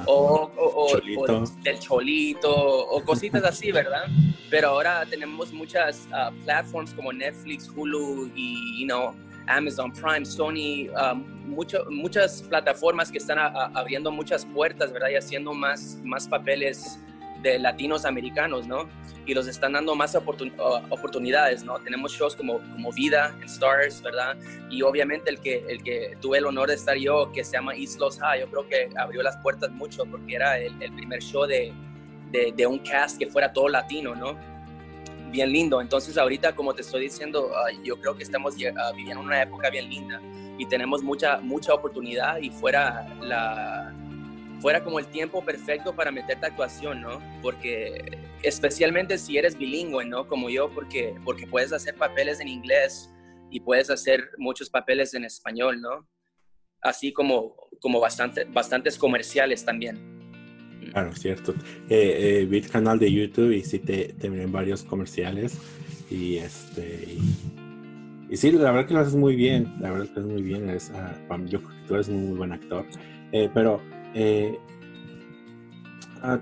o, 0.05 0.51
o, 0.57 1.45
del 1.63 1.79
cholito 1.79 2.53
o 2.53 3.03
cositas 3.03 3.43
así, 3.43 3.71
¿verdad? 3.71 4.03
Pero 4.49 4.69
ahora 4.69 5.05
tenemos 5.09 5.51
muchas 5.53 6.07
uh, 6.11 6.33
platforms 6.43 6.93
como 6.93 7.11
Netflix, 7.11 7.69
Hulu 7.69 8.31
y, 8.35 8.81
you 8.81 8.87
know, 8.87 9.15
Amazon 9.47 9.91
Prime, 9.91 10.25
Sony, 10.25 10.89
um, 10.95 11.23
mucho, 11.45 11.85
muchas 11.89 12.41
plataformas 12.43 13.11
que 13.11 13.17
están 13.17 13.37
abriendo 13.39 14.11
muchas 14.11 14.45
puertas, 14.45 14.91
¿verdad? 14.91 15.09
Y 15.09 15.15
haciendo 15.15 15.53
más, 15.53 15.99
más 16.03 16.27
papeles 16.27 16.99
de 17.43 17.59
latinos 17.59 18.05
americanos, 18.05 18.65
¿no? 18.65 18.89
Y 19.25 19.33
los 19.33 19.47
están 19.47 19.73
dando 19.73 19.95
más 19.95 20.15
oportun 20.15 20.53
oportunidades, 20.89 21.63
¿no? 21.63 21.77
Tenemos 21.79 22.13
shows 22.13 22.35
como, 22.35 22.59
como 22.59 22.91
Vida 22.91 23.35
en 23.37 23.43
Stars, 23.43 24.01
¿verdad? 24.01 24.35
Y 24.69 24.81
obviamente 24.81 25.29
el 25.29 25.39
que, 25.39 25.65
el 25.67 25.83
que 25.83 26.17
tuve 26.21 26.39
el 26.39 26.45
honor 26.45 26.69
de 26.69 26.75
estar 26.75 26.97
yo, 26.97 27.31
que 27.31 27.43
se 27.43 27.53
llama 27.53 27.75
East 27.75 27.99
Los 27.99 28.19
High, 28.19 28.39
yo 28.39 28.49
creo 28.49 28.67
que 28.67 28.89
abrió 28.97 29.21
las 29.21 29.37
puertas 29.37 29.69
mucho 29.71 30.05
porque 30.05 30.35
era 30.35 30.57
el, 30.57 30.81
el 30.81 30.93
primer 30.93 31.21
show 31.21 31.45
de, 31.45 31.73
de, 32.31 32.53
de, 32.55 32.65
un 32.65 32.79
cast 32.79 33.19
que 33.19 33.27
fuera 33.27 33.51
todo 33.51 33.67
latino, 33.67 34.15
¿no? 34.15 34.37
Bien 35.31 35.51
lindo. 35.51 35.81
Entonces 35.81 36.17
ahorita, 36.17 36.55
como 36.55 36.73
te 36.73 36.81
estoy 36.81 37.01
diciendo, 37.01 37.49
uh, 37.49 37.83
yo 37.83 37.99
creo 37.99 38.15
que 38.15 38.23
estamos 38.23 38.55
uh, 38.55 38.95
viviendo 38.95 39.21
una 39.21 39.41
época 39.41 39.69
bien 39.69 39.89
linda 39.89 40.21
y 40.57 40.65
tenemos 40.67 41.03
mucha, 41.03 41.39
mucha 41.39 41.73
oportunidad 41.73 42.37
y 42.37 42.49
fuera 42.49 43.07
la 43.21 43.82
fuera 44.63 44.81
como 44.81 44.97
el 44.97 45.07
tiempo 45.07 45.43
perfecto 45.43 45.93
para 45.93 46.09
meterte 46.09 46.45
a 46.45 46.49
actuación, 46.49 47.01
¿no? 47.01 47.21
Porque 47.41 48.17
especialmente 48.43 49.17
si 49.17 49.37
eres 49.37 49.57
bilingüe, 49.57 50.05
¿no? 50.05 50.25
Como 50.25 50.49
yo, 50.49 50.73
porque, 50.73 51.13
porque 51.25 51.45
puedes 51.45 51.73
hacer 51.73 51.95
papeles 51.95 52.39
en 52.39 52.47
inglés 52.47 53.11
y 53.51 53.59
puedes 53.59 53.89
hacer 53.89 54.29
muchos 54.37 54.69
papeles 54.69 55.13
en 55.15 55.25
español, 55.25 55.81
¿no? 55.81 56.07
Así 56.81 57.11
como, 57.11 57.57
como 57.81 57.99
bastante, 57.99 58.45
bastantes 58.45 58.97
comerciales 58.97 59.65
también. 59.65 59.99
Claro, 60.93 61.13
cierto. 61.13 61.53
Eh, 61.89 62.39
eh, 62.39 62.45
vi 62.49 62.59
el 62.59 62.69
canal 62.69 62.97
de 62.97 63.11
YouTube 63.11 63.51
y 63.51 63.63
sí 63.63 63.79
te, 63.79 64.13
te 64.13 64.29
varios 64.45 64.83
comerciales 64.83 65.57
y 66.09 66.37
este... 66.37 67.17
Y, 68.29 68.37
sí, 68.37 68.49
la 68.53 68.71
verdad 68.71 68.87
que 68.87 68.93
lo 68.93 69.01
haces 69.01 69.15
muy 69.15 69.35
bien, 69.35 69.73
la 69.81 69.91
verdad 69.91 70.05
que 70.05 70.19
haces 70.21 70.31
muy 70.31 70.41
bien, 70.41 70.69
eres, 70.69 70.89
uh, 70.89 71.45
yo 71.47 71.61
creo 71.61 71.69
que 71.69 71.87
tú 71.87 71.95
eres 71.95 72.07
un 72.07 72.29
muy 72.29 72.37
buen 72.37 72.53
actor, 72.53 72.85
eh, 73.33 73.49
pero 73.53 73.81
eh, 74.13 74.57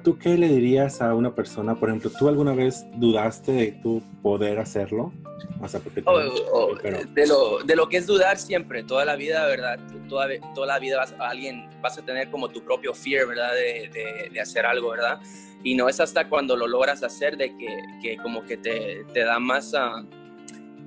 ¿Tú 0.04 0.18
qué 0.20 0.38
le 0.38 0.48
dirías 0.48 1.02
a 1.02 1.16
una 1.16 1.34
persona? 1.34 1.74
Por 1.74 1.90
ejemplo, 1.90 2.12
¿tú 2.18 2.28
alguna 2.28 2.54
vez 2.54 2.86
dudaste 2.98 3.52
de 3.52 3.72
tu 3.72 4.04
poder 4.22 4.60
hacerlo? 4.60 5.12
O 5.60 5.68
sea, 5.68 5.80
porque 5.80 6.04
oh, 6.06 6.20
oh, 6.54 6.76
de, 6.76 7.28
lo, 7.28 7.64
de 7.64 7.76
lo 7.76 7.90
que 7.90 7.98
es 7.98 8.06
dudar 8.06 8.38
siempre, 8.38 8.84
toda 8.84 9.06
la 9.06 9.16
vida, 9.16 9.44
¿verdad? 9.48 9.80
Toda, 10.08 10.28
toda 10.54 10.68
la 10.68 10.78
vida 10.78 10.98
vas 10.98 11.14
a, 11.14 11.30
alguien, 11.30 11.68
vas 11.82 11.98
a 11.98 12.06
tener 12.06 12.30
como 12.30 12.50
tu 12.50 12.64
propio 12.64 12.94
fear, 12.94 13.26
¿verdad? 13.28 13.54
De, 13.54 13.90
de, 13.92 14.30
de, 14.32 14.40
hacer 14.40 14.68
algo, 14.68 14.92
¿verdad? 14.92 15.20
Y 15.64 15.74
no 15.74 15.90
es 15.90 16.00
hasta 16.00 16.30
cuando 16.30 16.56
lo 16.56 16.68
logras 16.68 17.02
hacer 17.02 17.36
de 17.36 17.56
que, 17.58 17.68
que 18.04 18.18
como 18.18 18.44
que 18.44 18.58
te, 18.58 19.04
te 19.14 19.24
da 19.24 19.40
más... 19.40 19.74
Uh, 19.74 20.06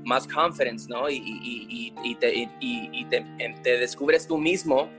más 0.06 0.28
confidence, 0.28 0.86
¿no? 0.86 1.08
Y, 1.08 1.16
y, 1.16 1.66
y, 1.66 1.94
y 2.04 2.14
te, 2.16 2.50
te, 3.08 3.54
te 3.62 3.78
descubres 3.78 4.26
tú 4.26 4.36
mismo 4.36 4.90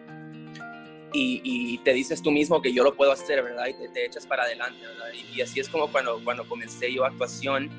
y, 1.15 1.77
te 1.83 1.93
dices 1.93 2.21
tú 2.21 2.31
mismo 2.31 2.61
que 2.61 2.73
yo 2.73 2.83
lo 2.83 2.95
puedo 2.95 3.11
hacer, 3.11 3.41
¿verdad? 3.43 3.67
Y 3.67 3.73
te, 3.93 4.05
echas 4.05 4.25
para 4.25 4.43
adelante, 4.43 4.85
¿verdad? 4.85 5.07
Y, 5.33 5.41
así 5.41 5.59
es 5.59 5.69
como 5.69 5.91
cuando, 5.91 6.21
cuando 6.23 6.47
comencé 6.47 6.93
yo 6.93 7.05
actuación, 7.05 7.69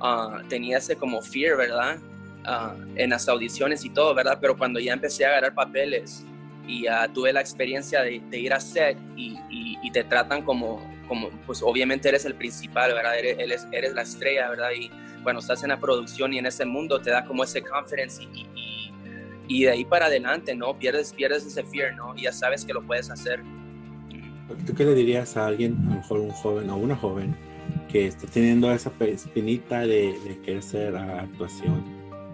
uh, 0.00 0.46
tenía 0.48 0.78
ese 0.78 0.96
como 0.96 1.22
fear, 1.22 1.56
¿verdad? 1.56 1.98
Uh, 2.46 2.76
en 2.96 3.10
las 3.10 3.28
audiciones 3.28 3.84
y 3.84 3.90
todo, 3.90 4.14
¿verdad? 4.14 4.38
Pero 4.40 4.56
cuando 4.56 4.78
ya 4.80 4.92
empecé 4.92 5.24
a 5.24 5.28
agarrar 5.28 5.54
papeles 5.54 6.24
y 6.66 6.86
uh, 6.88 7.10
tuve 7.12 7.32
la 7.32 7.40
experiencia 7.40 8.02
de, 8.02 8.20
ir 8.32 8.52
a 8.52 8.60
set 8.60 8.98
y, 9.16 9.38
y, 9.50 9.90
te 9.92 10.02
tratan 10.02 10.42
como, 10.42 10.82
como, 11.06 11.30
pues 11.46 11.62
obviamente 11.62 12.08
eres 12.08 12.24
el 12.24 12.34
principal, 12.34 12.92
¿verdad? 12.92 13.18
Eres, 13.18 13.66
eres, 13.70 13.94
la 13.94 14.02
estrella, 14.02 14.50
¿verdad? 14.50 14.70
Y 14.76 14.90
cuando 15.22 15.40
estás 15.40 15.62
en 15.62 15.68
la 15.68 15.78
producción 15.78 16.32
y 16.32 16.38
en 16.38 16.46
ese 16.46 16.64
mundo 16.64 17.00
te 17.00 17.10
da 17.10 17.24
como 17.24 17.44
ese 17.44 17.62
confidence 17.62 18.24
y, 18.24 18.83
y 19.48 19.64
de 19.64 19.70
ahí 19.70 19.84
para 19.84 20.06
adelante, 20.06 20.54
¿no? 20.54 20.78
Pierdes, 20.78 21.12
pierdes 21.12 21.46
ese 21.46 21.64
fear, 21.64 21.94
¿no? 21.94 22.16
Y 22.16 22.22
ya 22.22 22.32
sabes 22.32 22.64
que 22.64 22.72
lo 22.72 22.82
puedes 22.82 23.10
hacer. 23.10 23.42
¿Tú 24.66 24.74
qué 24.74 24.84
le 24.84 24.94
dirías 24.94 25.36
a 25.36 25.46
alguien, 25.46 25.76
a 25.86 25.90
lo 25.90 25.96
mejor 25.96 26.20
un 26.20 26.30
joven 26.30 26.70
o 26.70 26.76
una 26.76 26.96
joven, 26.96 27.34
que 27.90 28.06
está 28.06 28.26
teniendo 28.26 28.70
esa 28.72 28.92
espinita 29.00 29.80
de, 29.80 30.18
de 30.18 30.40
querer 30.42 30.62
ser 30.62 30.96
actuación, 30.96 31.84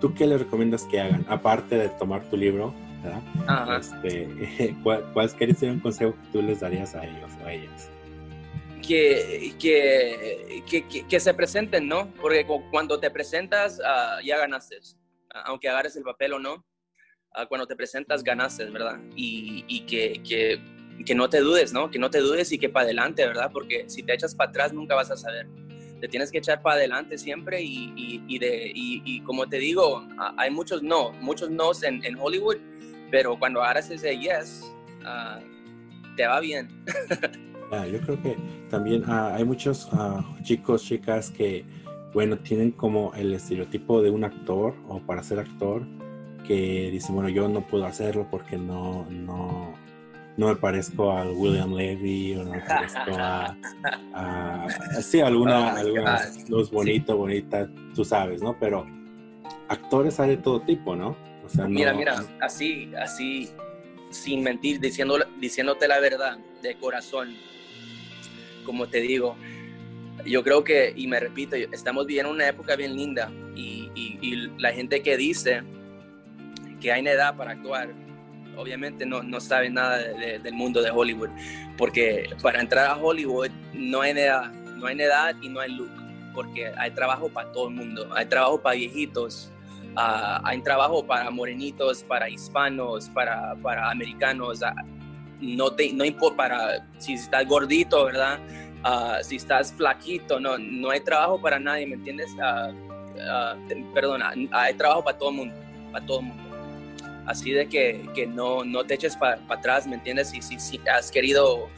¿tú 0.01 0.15
qué 0.15 0.27
le 0.27 0.39
recomiendas 0.39 0.85
que 0.85 1.01
hagan? 1.01 1.25
Aparte 1.29 1.77
de 1.77 1.89
tomar 1.91 2.29
tu 2.31 2.37
libro, 2.37 2.75
¿verdad? 3.03 3.79
Este, 3.79 4.77
¿cuál, 4.83 5.05
¿Cuál 5.13 5.31
sería 5.31 5.73
un 5.73 5.81
consejo 5.81 6.13
que 6.13 6.33
tú 6.33 6.43
les 6.43 6.61
darías 6.61 6.95
a 6.95 7.05
ellos 7.05 7.31
o 7.43 7.47
a 7.47 7.53
ellas? 7.53 7.91
Que, 8.87 9.55
que, 9.61 10.65
que, 10.67 11.07
que, 11.07 11.21
se 11.21 11.35
presenten, 11.35 11.87
¿no? 11.87 12.09
Porque 12.21 12.45
cuando 12.71 12.99
te 12.99 13.11
presentas 13.11 13.79
uh, 13.79 14.25
ya 14.25 14.39
ganaste, 14.39 14.79
aunque 15.45 15.69
agarres 15.69 15.95
el 15.97 16.03
papel 16.03 16.33
o 16.33 16.39
no, 16.39 16.65
uh, 17.37 17.47
cuando 17.49 17.67
te 17.67 17.77
presentas 17.77 18.23
ganaste, 18.23 18.65
¿verdad? 18.67 18.99
Y, 19.15 19.65
y 19.69 19.81
que, 19.81 20.23
que, 20.23 20.61
que, 21.05 21.15
no 21.15 21.29
te 21.29 21.41
dudes, 21.41 21.73
¿no? 21.73 21.91
Que 21.91 21.99
no 21.99 22.11
te 22.11 22.21
dudes 22.21 22.53
y 22.53 22.59
que 22.59 22.69
para 22.69 22.85
adelante, 22.85 23.27
¿verdad? 23.27 23.51
Porque 23.53 23.89
si 23.89 24.03
te 24.03 24.15
echas 24.15 24.35
para 24.35 24.51
atrás 24.51 24.73
nunca 24.73 24.95
vas 24.95 25.11
a 25.11 25.17
saber. 25.17 25.49
Te 26.01 26.09
tienes 26.09 26.31
que 26.31 26.39
echar 26.39 26.63
para 26.63 26.77
adelante 26.77 27.19
siempre 27.19 27.63
y, 27.63 27.93
y, 27.95 28.25
y 28.27 28.39
de, 28.39 28.73
y, 28.75 29.21
como 29.21 29.47
te 29.47 29.59
digo, 29.59 30.07
hay 30.39 30.51
muchos 30.51 30.83
no, 30.83 31.13
muchos 31.13 31.51
no 31.51 31.73
en, 31.83 32.03
en 32.05 32.17
Hollywood, 32.19 32.57
pero 33.11 33.39
cuando 33.39 33.63
agarras 33.63 33.91
ese 33.91 34.19
yes, 34.19 34.73
uh, 35.03 36.17
te 36.17 36.27
va 36.27 36.41
bien. 36.41 36.69
yo 37.93 38.01
creo 38.01 38.23
que 38.23 38.37
también 38.69 39.05
ah, 39.07 39.35
hay 39.35 39.45
muchos 39.45 39.89
ah, 39.93 40.25
chicos, 40.43 40.85
chicas 40.85 41.31
que, 41.31 41.65
bueno, 42.13 42.39
tienen 42.39 42.73
como 42.73 43.13
el 43.15 43.33
estereotipo 43.35 44.03
de 44.03 44.11
un 44.11 44.25
actor 44.25 44.75
o 44.89 45.01
para 45.01 45.23
ser 45.23 45.39
actor 45.39 45.87
que 46.47 46.91
dicen, 46.91 47.15
bueno, 47.15 47.29
yo 47.29 47.49
no 47.49 47.67
puedo 47.67 47.85
hacerlo 47.85 48.27
porque 48.31 48.57
no, 48.57 49.07
no, 49.11 49.75
no 50.37 50.49
me 50.49 50.57
parezco 50.57 51.13
a 51.13 51.31
William 51.31 51.75
Levy 51.75 52.37
o 52.37 52.45
no 52.45 52.53
me 52.53 52.61
parezco 52.61 53.17
a, 53.19 54.67
sí, 55.03 55.21
alguna, 55.21 55.75
oh 55.75 55.77
algunas, 55.77 56.49
los 56.49 56.71
bonito, 56.71 57.17
bonita, 57.17 57.69
tú 57.95 58.05
sabes, 58.05 58.43
¿no? 58.43 58.57
Pero 58.59 58.87
actores 59.69 60.19
hay 60.21 60.31
de 60.31 60.37
todo 60.39 60.61
tipo, 60.63 60.97
¿no? 60.97 61.17
O 61.45 61.49
sea, 61.49 61.67
mira, 61.67 61.93
mira, 61.93 62.25
así, 62.41 62.91
así, 63.01 63.51
sin 64.11 64.43
mentir, 64.43 64.81
diciendo, 64.81 65.19
diciéndote 65.41 65.89
la 65.89 66.01
verdad 66.01 66.39
de 66.63 66.77
corazón, 66.77 67.35
como 68.65 68.89
te 68.89 69.01
digo, 69.01 69.37
yo 70.25 70.43
creo 70.43 70.65
que, 70.65 70.93
y 70.95 71.07
me 71.07 71.21
repito, 71.21 71.57
estamos 71.57 72.07
viviendo 72.07 72.33
una 72.33 72.49
época 72.49 72.77
bien 72.77 72.97
linda 72.97 73.33
y, 73.55 73.79
la 74.59 74.73
gente 74.73 75.03
que 75.03 75.17
dice 75.17 75.63
que 76.81 76.93
hay 76.93 77.07
edad 77.07 77.37
para 77.37 77.53
actuar, 77.53 77.91
obviamente 78.57 79.07
no, 79.07 79.23
no 79.23 79.41
sabe 79.41 79.71
nada 79.71 79.99
del 79.99 80.53
mundo 80.55 80.83
de 80.83 80.91
Hollywood, 80.91 81.31
porque 81.77 82.29
para 82.43 82.61
entrar 82.61 82.87
a 82.87 82.97
Hollywood 82.97 83.51
no 83.73 84.03
hay 84.03 84.13
edad, 84.13 84.51
no 84.53 84.87
hay 84.87 85.01
edad 85.01 85.35
y 85.41 85.49
no 85.49 85.61
hay 85.61 85.73
look, 85.73 85.91
porque 86.35 86.73
hay 86.77 86.91
trabajo 86.93 87.29
para 87.29 87.51
todo 87.53 87.69
el 87.69 87.75
mundo, 87.75 88.09
hay 88.15 88.27
trabajo 88.27 88.61
para 88.61 88.77
viejitos, 88.77 89.51
ah, 89.97 90.41
hay 90.45 90.61
trabajo 90.63 91.05
para 91.05 91.31
morenitos, 91.31 92.03
para 92.03 92.29
hispanos, 92.29 93.09
para, 93.11 93.55
para 93.57 93.91
americanos, 93.91 94.63
ah, 94.63 94.75
no, 95.41 95.71
te, 95.71 95.93
no 95.93 96.05
importa 96.05 96.87
si 96.99 97.15
estás 97.15 97.47
gordito, 97.47 98.05
¿verdad? 98.05 98.39
Ah, 98.83 99.19
si 99.23 99.37
estás 99.37 99.73
flaquito, 99.73 100.41
no, 100.41 100.59
no 100.59 100.91
hay 100.91 101.01
trabajo 101.01 101.41
para 101.41 101.59
nadie, 101.59 101.87
¿me 101.87 101.95
entiendes? 101.95 102.31
Uh, 102.35 103.93
perdona, 103.93 104.33
hay 104.53 104.75
trabajo 104.75 105.05
para 105.05 105.19
todo 105.19 105.31
mundo, 105.33 105.55
para 105.93 106.07
todo 106.07 106.21
el 106.21 106.27
mundo. 106.27 106.50
Así 107.31 107.53
de 107.53 107.69
que, 107.69 108.03
que 108.13 108.27
no, 108.27 108.65
no 108.65 108.85
te 108.85 108.95
eches 108.95 109.17
para 109.17 109.41
atrás, 109.49 109.87
¿me 109.87 109.95
entiendes? 109.95 110.31
Si, 110.31 110.43
si, 110.43 110.59
si 110.59 110.81
has 110.89 111.13
querido, 111.13 111.69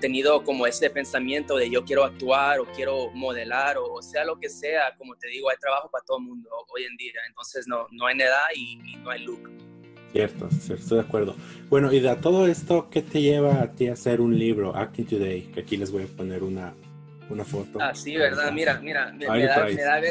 tenido 0.00 0.42
como 0.42 0.66
ese 0.66 0.90
pensamiento 0.90 1.56
de 1.56 1.70
yo 1.70 1.84
quiero 1.84 2.02
actuar 2.02 2.58
o 2.58 2.64
quiero 2.74 3.12
modelar 3.12 3.76
o, 3.78 4.02
sea 4.02 4.24
lo 4.24 4.40
que 4.40 4.48
sea, 4.48 4.96
como 4.98 5.14
te 5.14 5.28
digo, 5.28 5.50
hay 5.50 5.56
trabajo 5.58 5.88
para 5.88 6.04
todo 6.04 6.18
el 6.18 6.24
mundo 6.24 6.50
hoy 6.74 6.82
en 6.82 6.96
día. 6.96 7.12
Entonces 7.28 7.68
no, 7.68 7.86
no 7.92 8.06
hay 8.06 8.16
edad 8.16 8.46
y, 8.56 8.80
y 8.84 8.96
no 8.96 9.10
hay 9.10 9.22
look. 9.22 9.48
Cierto, 10.10 10.48
estoy 10.48 10.98
de 10.98 11.04
acuerdo. 11.04 11.36
Bueno, 11.70 11.92
y 11.92 12.00
de 12.00 12.16
todo 12.16 12.48
esto, 12.48 12.88
¿qué 12.90 13.02
te 13.02 13.20
lleva 13.20 13.62
a 13.62 13.70
ti 13.70 13.86
a 13.86 13.92
hacer 13.92 14.20
un 14.20 14.36
libro, 14.36 14.74
Acting 14.74 15.06
Today? 15.06 15.42
Que 15.42 15.60
aquí 15.60 15.76
les 15.76 15.92
voy 15.92 16.02
a 16.02 16.06
poner 16.08 16.42
una, 16.42 16.74
una 17.28 17.44
foto. 17.44 17.78
Ah, 17.80 17.94
sí, 17.94 18.16
¿verdad? 18.16 18.52
Mira, 18.52 18.78
mira, 18.80 19.12
me, 19.12 19.26
da, 19.26 19.66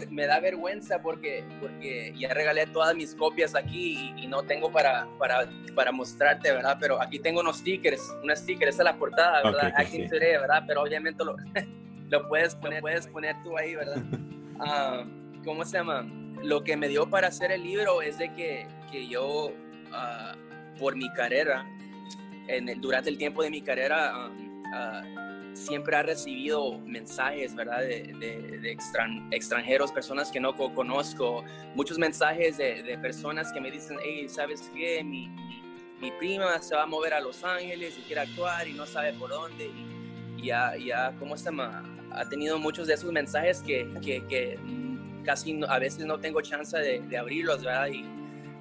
me, 0.10 0.26
da 0.26 0.40
vergüenza 0.40 1.02
porque, 1.02 1.44
porque 1.60 2.14
ya 2.18 2.34
regalé 2.34 2.68
todas 2.68 2.96
mis 2.96 3.16
copias 3.16 3.56
aquí 3.56 4.14
y, 4.18 4.28
no 4.28 4.44
tengo 4.44 4.72
para, 4.72 5.08
para, 5.18 5.48
para, 5.76 5.92
mostrarte, 5.92 6.52
¿verdad? 6.52 6.78
Pero 6.80 7.02
aquí 7.02 7.20
tengo 7.20 7.40
unos 7.40 7.58
stickers, 7.58 8.02
una 8.24 8.36
sticker, 8.36 8.68
esa 8.68 8.82
es 8.82 8.86
la 8.86 8.98
portada, 8.98 9.44
¿verdad? 9.44 9.74
Acting 9.78 10.10
Today, 10.10 10.38
¿verdad? 10.38 10.64
Pero 10.68 10.82
obviamente 10.82 11.24
lo, 11.24 11.36
lo 12.10 12.28
puedes, 12.28 12.56
poner, 12.56 12.82
puedes 12.82 13.08
poner 13.08 13.36
tú 13.44 13.58
ahí, 13.58 13.76
¿verdad? 13.76 14.02
Ah, 14.58 15.04
¿Cómo 15.44 15.66
se 15.66 15.78
llama? 15.78 16.10
Lo 16.42 16.64
que 16.64 16.78
me 16.78 16.88
dio 16.88 17.10
para 17.10 17.28
hacer 17.28 17.52
el 17.52 17.62
libro 17.62 18.02
es 18.02 18.18
de 18.18 18.34
que, 18.34 18.66
que 18.90 19.06
yo 19.06 19.52
Ah, 19.96 20.36
por 20.78 20.96
mi 20.96 21.10
carrera, 21.14 21.66
en 22.48 22.82
durante 22.82 23.10
el 23.10 23.18
tiempo 23.18 23.42
de 23.42 23.50
mi 23.50 23.62
carrera, 23.62 24.30
ah, 24.74 25.02
siempre 25.56 25.96
ha 25.96 26.04
recibido 26.04 26.80
mensajes, 26.80 27.56
¿verdad? 27.56 27.82
De, 27.82 28.78
extranjeros, 29.32 29.92
personas 29.92 30.32
que 30.32 30.40
no 30.40 30.56
conozco, 30.56 31.44
muchos 31.74 31.98
mensajes 31.98 32.58
de, 32.58 32.98
personas 33.02 33.52
que 33.52 33.62
me 33.62 33.72
dicen, 33.72 33.98
hey, 34.04 34.28
¿sabes 34.30 34.70
qué? 34.76 35.04
Mi, 35.04 35.32
prima 36.20 36.62
se 36.62 36.76
va 36.76 36.84
a 36.84 36.86
mover 36.86 37.16
a 37.16 37.20
Los 37.20 37.44
Ángeles 37.44 37.98
y 37.98 38.02
quiere 38.04 38.22
actuar 38.22 38.68
y 38.68 38.74
no 38.74 38.86
sabe 38.86 39.14
por 39.14 39.32
dónde. 39.32 39.66
Y, 40.38 40.46
ya, 40.46 40.76
ya, 40.78 41.16
¿cómo 41.18 41.36
se 41.36 41.46
llama? 41.46 41.84
Ha 42.12 42.30
tenido 42.30 42.60
muchos 42.60 42.86
de 42.88 42.94
esos 42.94 43.12
mensajes 43.12 43.64
que, 43.64 43.92
que, 44.04 44.24
que 44.28 44.60
casi 45.26 45.60
a 45.68 45.80
veces 45.80 46.06
no 46.06 46.20
tengo 46.20 46.42
chance 46.42 46.78
de, 46.78 47.18
abrirlos, 47.18 47.64
¿verdad? 47.64 47.88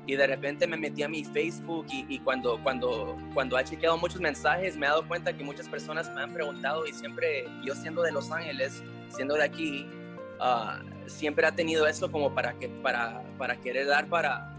Y 0.07 0.17
de 0.17 0.27
repente 0.27 0.67
me 0.67 0.77
metí 0.77 1.03
a 1.03 1.09
mi 1.09 1.25
Facebook 1.25 1.87
y, 1.91 2.19
cuando, 2.21 2.63
cuando, 2.63 3.17
cuando 3.33 3.59
he 3.59 3.65
chequeado 3.65 3.97
muchos 3.97 4.21
mensajes 4.21 4.77
me 4.77 4.87
he 4.87 4.89
dado 4.89 5.07
cuenta 5.09 5.33
que 5.33 5.43
muchas 5.43 5.69
personas 5.69 6.13
me 6.15 6.23
han 6.23 6.33
preguntado 6.33 6.87
y 6.87 6.93
siempre 6.93 7.47
yo 7.65 7.75
siendo 7.75 8.03
de 8.03 8.13
Los 8.13 8.31
Ángeles, 8.31 8.83
siendo 9.09 9.35
de 9.35 9.45
aquí, 9.45 9.87
ah, 10.41 10.83
siempre 11.07 11.47
ha 11.47 11.53
tenido 11.53 11.87
eso 11.87 12.11
como 12.11 12.35
para, 12.35 12.53
que, 12.55 12.69
para, 12.69 13.23
para 13.39 13.57
querer 13.57 13.87
dar 13.87 14.07
para, 14.07 14.55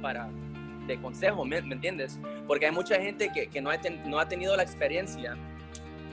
para 0.00 0.28
de 0.86 1.00
consejo, 1.00 1.44
¿me, 1.44 1.58
entiendes? 1.58 2.20
Porque 2.46 2.66
hay 2.66 2.72
mucha 2.72 3.00
gente 3.00 3.30
que, 3.34 3.48
que 3.48 3.60
no, 3.60 3.70
ha 3.70 3.78
no 4.06 4.20
ha 4.20 4.28
tenido 4.28 4.56
la 4.56 4.62
experiencia 4.62 5.36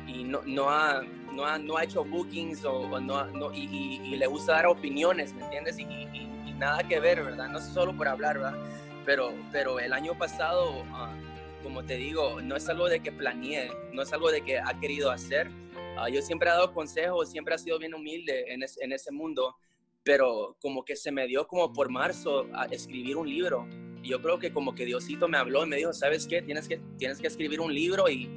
y 0.07 0.23
no, 0.23 0.41
no, 0.45 0.69
ha, 0.69 1.01
no, 1.31 1.45
ha, 1.45 1.57
no 1.57 1.77
ha 1.77 1.83
hecho 1.83 2.03
bookings 2.03 2.65
o, 2.65 2.99
no, 2.99 3.25
no 3.25 3.53
y, 3.53 3.99
y, 4.03 4.15
le 4.15 4.27
gusta 4.27 4.53
dar 4.53 4.65
opiniones, 4.67 5.33
¿me 5.33 5.43
entiendes? 5.43 5.77
Y, 5.79 5.85
nada 6.63 6.87
que 6.87 6.99
ver, 6.99 7.23
¿verdad? 7.23 7.49
No 7.49 7.59
es 7.59 7.65
solo 7.65 7.95
por 7.95 8.07
hablar, 8.07 8.37
¿verdad? 8.37 8.57
Pero, 9.05 9.33
pero 9.51 9.79
el 9.79 9.93
año 9.93 10.17
pasado, 10.17 10.83
ah, 10.91 11.13
como 11.61 11.83
te 11.83 11.97
digo, 11.97 12.41
no 12.41 12.55
es 12.55 12.67
algo 12.69 12.87
de 12.87 13.01
que 13.01 13.11
planeé, 13.11 13.69
no 13.91 14.01
es 14.01 14.13
algo 14.13 14.31
de 14.31 14.41
que 14.41 14.59
ha 14.59 14.79
querido 14.79 15.11
hacer. 15.11 15.49
Ah, 15.97 16.09
yo 16.09 16.21
siempre 16.21 16.49
he 16.49 16.51
dado 16.51 16.73
consejos, 16.73 17.29
siempre 17.29 17.55
he 17.55 17.57
sido 17.57 17.77
bien 17.79 17.93
humilde 17.93 18.45
en, 18.53 18.61
en, 18.63 18.91
ese 18.91 19.11
mundo, 19.11 19.55
pero 20.03 20.55
como 20.61 20.83
que 20.83 20.95
se 20.95 21.11
me 21.11 21.27
dio 21.27 21.45
como 21.47 21.71
por 21.73 21.89
marzo 21.89 22.47
a 22.53 22.65
escribir 22.65 23.17
un 23.17 23.29
libro. 23.29 23.67
Y 24.01 24.09
yo 24.09 24.21
creo 24.21 24.39
que 24.39 24.51
como 24.51 24.73
que 24.73 24.85
Diosito 24.85 25.27
me 25.27 25.37
habló 25.37 25.65
y 25.65 25.69
me 25.69 25.77
dijo, 25.77 25.93
¿sabes 25.93 26.27
qué? 26.27 26.41
Tienes 26.41 26.67
que, 26.67 26.81
tienes 26.97 27.19
que 27.19 27.27
escribir 27.27 27.59
un 27.61 27.73
libro 27.73 28.09
y, 28.09 28.29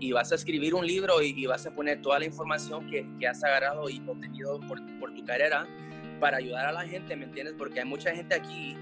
y 0.00 0.12
vas 0.12 0.32
a 0.32 0.34
escribir 0.34 0.74
un 0.74 0.86
libro 0.86 1.22
y, 1.22 1.34
y, 1.36 1.46
vas 1.46 1.66
a 1.66 1.74
poner 1.74 2.02
toda 2.02 2.18
la 2.18 2.24
información 2.24 2.86
que, 2.90 3.06
que 3.18 3.26
has 3.26 3.42
agarrado 3.44 3.88
y 3.88 4.02
obtenido 4.06 4.60
por, 4.60 4.80
por 4.98 5.14
tu 5.14 5.24
carrera 5.24 5.66
para 6.20 6.38
ayudar 6.38 6.66
a 6.66 6.72
la 6.72 6.86
gente, 6.86 7.16
¿me 7.16 7.24
entiendes? 7.24 7.54
Porque 7.56 7.80
hay 7.80 7.86
mucha 7.86 8.14
gente 8.14 8.34
aquí 8.34 8.76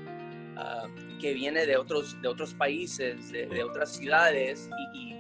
ah, 0.57 0.87
que 1.21 1.35
viene 1.35 1.67
de 1.67 1.77
otros, 1.77 2.21
de 2.21 2.29
otros 2.29 2.55
países, 2.55 3.31
de, 3.31 3.63
otras 3.63 3.97
ciudades 3.97 4.69
y, 4.95 5.13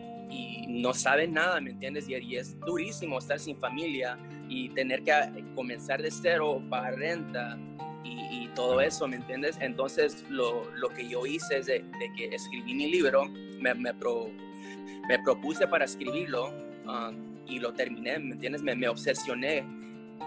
no 0.68 0.94
saben 0.94 1.34
nada, 1.34 1.60
¿me 1.60 1.70
entiendes? 1.70 2.08
Y, 2.08 2.36
es 2.36 2.58
durísimo 2.60 3.18
estar 3.18 3.38
sin 3.38 3.58
familia 3.58 4.18
y 4.48 4.70
tener 4.70 5.02
que 5.02 5.12
comenzar 5.54 6.00
de 6.00 6.10
cero, 6.10 6.62
para 6.70 6.92
renta 6.92 7.58
y, 8.02 8.48
todo 8.54 8.80
eso, 8.80 9.06
¿me 9.08 9.16
entiendes? 9.16 9.56
Entonces 9.60 10.26
lo, 10.28 10.70
lo 10.74 10.90
que 10.90 11.08
yo 11.08 11.24
hice 11.26 11.58
es 11.58 11.66
de, 11.66 11.84
que 12.16 12.34
escribí 12.34 12.74
mi 12.74 12.90
libro, 12.90 13.26
me, 13.60 13.74
me, 13.74 13.92
me 15.08 15.18
propuse 15.24 15.66
para 15.66 15.84
escribirlo 15.84 16.52
ah, 16.86 17.12
y 17.46 17.58
lo 17.58 17.72
terminé, 17.72 18.18
¿me 18.18 18.32
entiendes? 18.34 18.62
Me, 18.62 18.74
me 18.74 18.88
obsesioné 18.88 19.64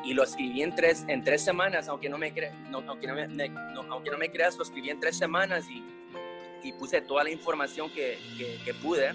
y 0.04 0.14
lo 0.14 0.24
escribí 0.24 0.62
en 0.62 0.75
tres, 0.75 1.06
en 1.08 1.24
tres 1.24 1.44
semanas, 1.44 1.88
aunque 1.88 2.10
no 2.10 2.18
me, 2.18 2.34
no, 2.70 2.84
aunque 2.88 3.08
no 3.08 3.16
me, 3.16 3.24
aunque 3.90 4.12
no 4.12 4.18
me 4.18 4.30
creas, 4.30 4.58
lo 4.58 4.64
escribí 4.64 4.90
en 4.90 5.00
tres 5.00 5.18
semanas 5.18 5.66
y, 5.70 5.84
y 6.68 6.74
puse 6.74 7.02
toda 7.02 7.24
la 7.24 7.30
información 7.32 7.90
que, 7.92 8.18
que, 8.64 8.74
pude 8.74 9.12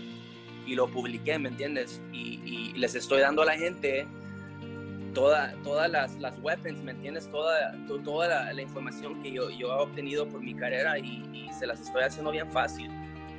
y 0.66 0.74
lo 0.74 0.88
publiqué, 0.88 1.38
¿me 1.38 1.48
entiendes? 1.48 2.00
Y, 2.12 2.40
y, 2.44 2.72
les 2.74 2.94
estoy 2.94 3.20
dando 3.20 3.42
a 3.42 3.44
la 3.44 3.56
gente 3.56 4.06
toda, 5.14 5.54
todas 5.64 5.90
las, 5.90 6.16
las 6.16 6.38
weapons, 6.40 6.82
¿me 6.82 6.92
entiendes? 6.92 7.30
Toda, 7.30 7.74
toda 8.04 8.52
la, 8.52 8.62
información 8.62 9.22
que 9.22 9.32
yo, 9.32 9.50
yo 9.50 9.68
he 9.68 9.82
obtenido 9.82 10.28
por 10.28 10.40
mi 10.40 10.54
carrera 10.54 10.98
y, 10.98 11.22
y, 11.32 11.48
se 11.58 11.66
las 11.66 11.80
estoy 11.80 12.02
haciendo 12.02 12.30
bien 12.30 12.50
fácil. 12.50 12.90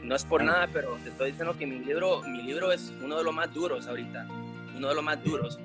No 0.04 0.16
es 0.16 0.26
por 0.26 0.44
nada, 0.44 0.68
pero 0.72 0.98
te 1.04 1.10
estoy 1.10 1.32
diciendo 1.32 1.56
que 1.58 1.66
mi 1.66 1.80
libro, 1.80 2.22
mi 2.24 2.42
libro 2.42 2.72
es 2.72 2.92
uno 3.02 3.18
de 3.18 3.24
los 3.24 3.34
más 3.34 3.54
duros 3.54 3.88
ahorita, 3.88 4.28
uno 4.76 4.90
de 4.90 4.96
los 4.96 5.04
más 5.04 5.24
duros 5.24 5.60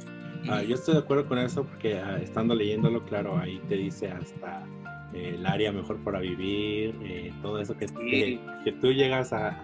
Ah, 0.49 0.63
yo 0.63 0.75
estoy 0.75 0.95
de 0.95 1.01
acuerdo 1.01 1.27
con 1.27 1.39
eso 1.39 1.65
porque 1.65 1.99
ah, 1.99 2.19
estando 2.23 2.55
leyéndolo, 2.55 3.05
claro, 3.05 3.37
ahí 3.39 3.61
te 3.69 3.77
dice 3.77 4.09
hasta 4.09 4.65
eh, 5.13 5.33
el 5.35 5.47
área 5.47 5.73
mejor 5.73 5.99
para 6.05 6.21
vivir, 6.21 6.95
eh, 7.03 7.33
todo 7.43 7.61
eso 7.61 7.77
que, 7.77 7.87
que, 7.87 8.73
tú 8.81 8.93
llegas 8.93 9.33
a 9.33 9.61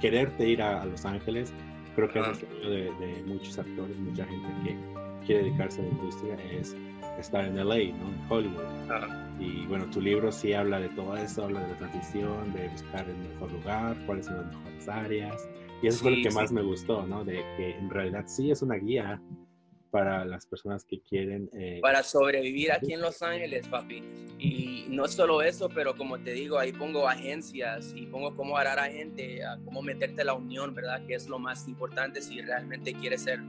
quererte 0.00 0.48
ir 0.48 0.62
a, 0.62 0.84
Los 0.84 1.04
Ángeles. 1.04 1.52
Creo 1.96 2.08
que 2.08 2.20
es 2.20 2.28
el 2.28 2.34
sueño 2.36 2.70
de, 2.70 3.22
muchos 3.26 3.58
actores, 3.58 3.98
mucha 3.98 4.24
gente 4.24 4.48
que 4.64 4.76
quiere 5.26 5.44
dedicarse 5.44 5.80
a 5.80 5.84
la 5.84 5.90
industria, 5.90 6.36
es 6.52 6.76
estar 7.18 7.44
en 7.44 7.56
LA, 7.56 7.64
¿no? 7.64 8.08
En 8.08 8.20
Hollywood. 8.28 8.62
Y 9.38 9.66
bueno, 9.66 9.86
tu 9.86 10.00
libro 10.00 10.32
sí 10.32 10.52
habla 10.52 10.80
de 10.80 10.88
todo 10.90 11.16
eso, 11.16 11.44
habla 11.44 11.60
de 11.60 11.68
la 11.68 11.76
transición, 11.78 12.52
de 12.52 12.68
buscar 12.68 13.06
el 13.08 13.16
mejor 13.16 13.52
lugar, 13.52 13.96
cuáles 14.06 14.26
son 14.26 14.36
las 14.36 14.46
mejores 14.46 14.88
áreas. 14.88 15.48
Y 15.82 15.88
eso 15.88 16.02
fue 16.02 16.16
lo 16.16 16.22
que 16.22 16.34
más 16.34 16.52
me 16.52 16.62
gustó, 16.62 17.06
¿no? 17.06 17.24
De 17.24 17.44
que 17.56 17.76
en 17.76 17.90
realidad 17.90 18.24
sí 18.26 18.50
es 18.50 18.62
una 18.62 18.76
guía 18.76 19.20
para 19.92 20.24
las 20.24 20.46
personas 20.46 20.86
que 20.86 21.00
quieren... 21.02 21.50
Eh, 21.52 21.78
para 21.82 22.02
sobrevivir 22.02 22.72
aquí 22.72 22.94
en 22.94 23.02
Los 23.02 23.20
Ángeles, 23.20 23.68
papi. 23.68 24.02
Y 24.38 24.86
no 24.88 25.06
solo 25.06 25.42
eso, 25.42 25.68
pero 25.68 25.94
como 25.94 26.18
te 26.18 26.32
digo, 26.32 26.58
ahí 26.58 26.72
pongo 26.72 27.06
agencias 27.06 27.92
y 27.94 28.06
pongo 28.06 28.34
cómo 28.34 28.56
arar 28.56 28.78
a 28.78 28.86
gente, 28.86 29.44
a 29.44 29.58
cómo 29.66 29.82
meterte 29.82 30.22
a 30.22 30.24
la 30.24 30.34
unión, 30.34 30.74
¿verdad? 30.74 31.04
Que 31.06 31.14
es 31.14 31.28
lo 31.28 31.38
más 31.38 31.68
importante 31.68 32.22
si 32.22 32.40
realmente 32.40 32.94
quieres 32.94 33.24
ser 33.24 33.40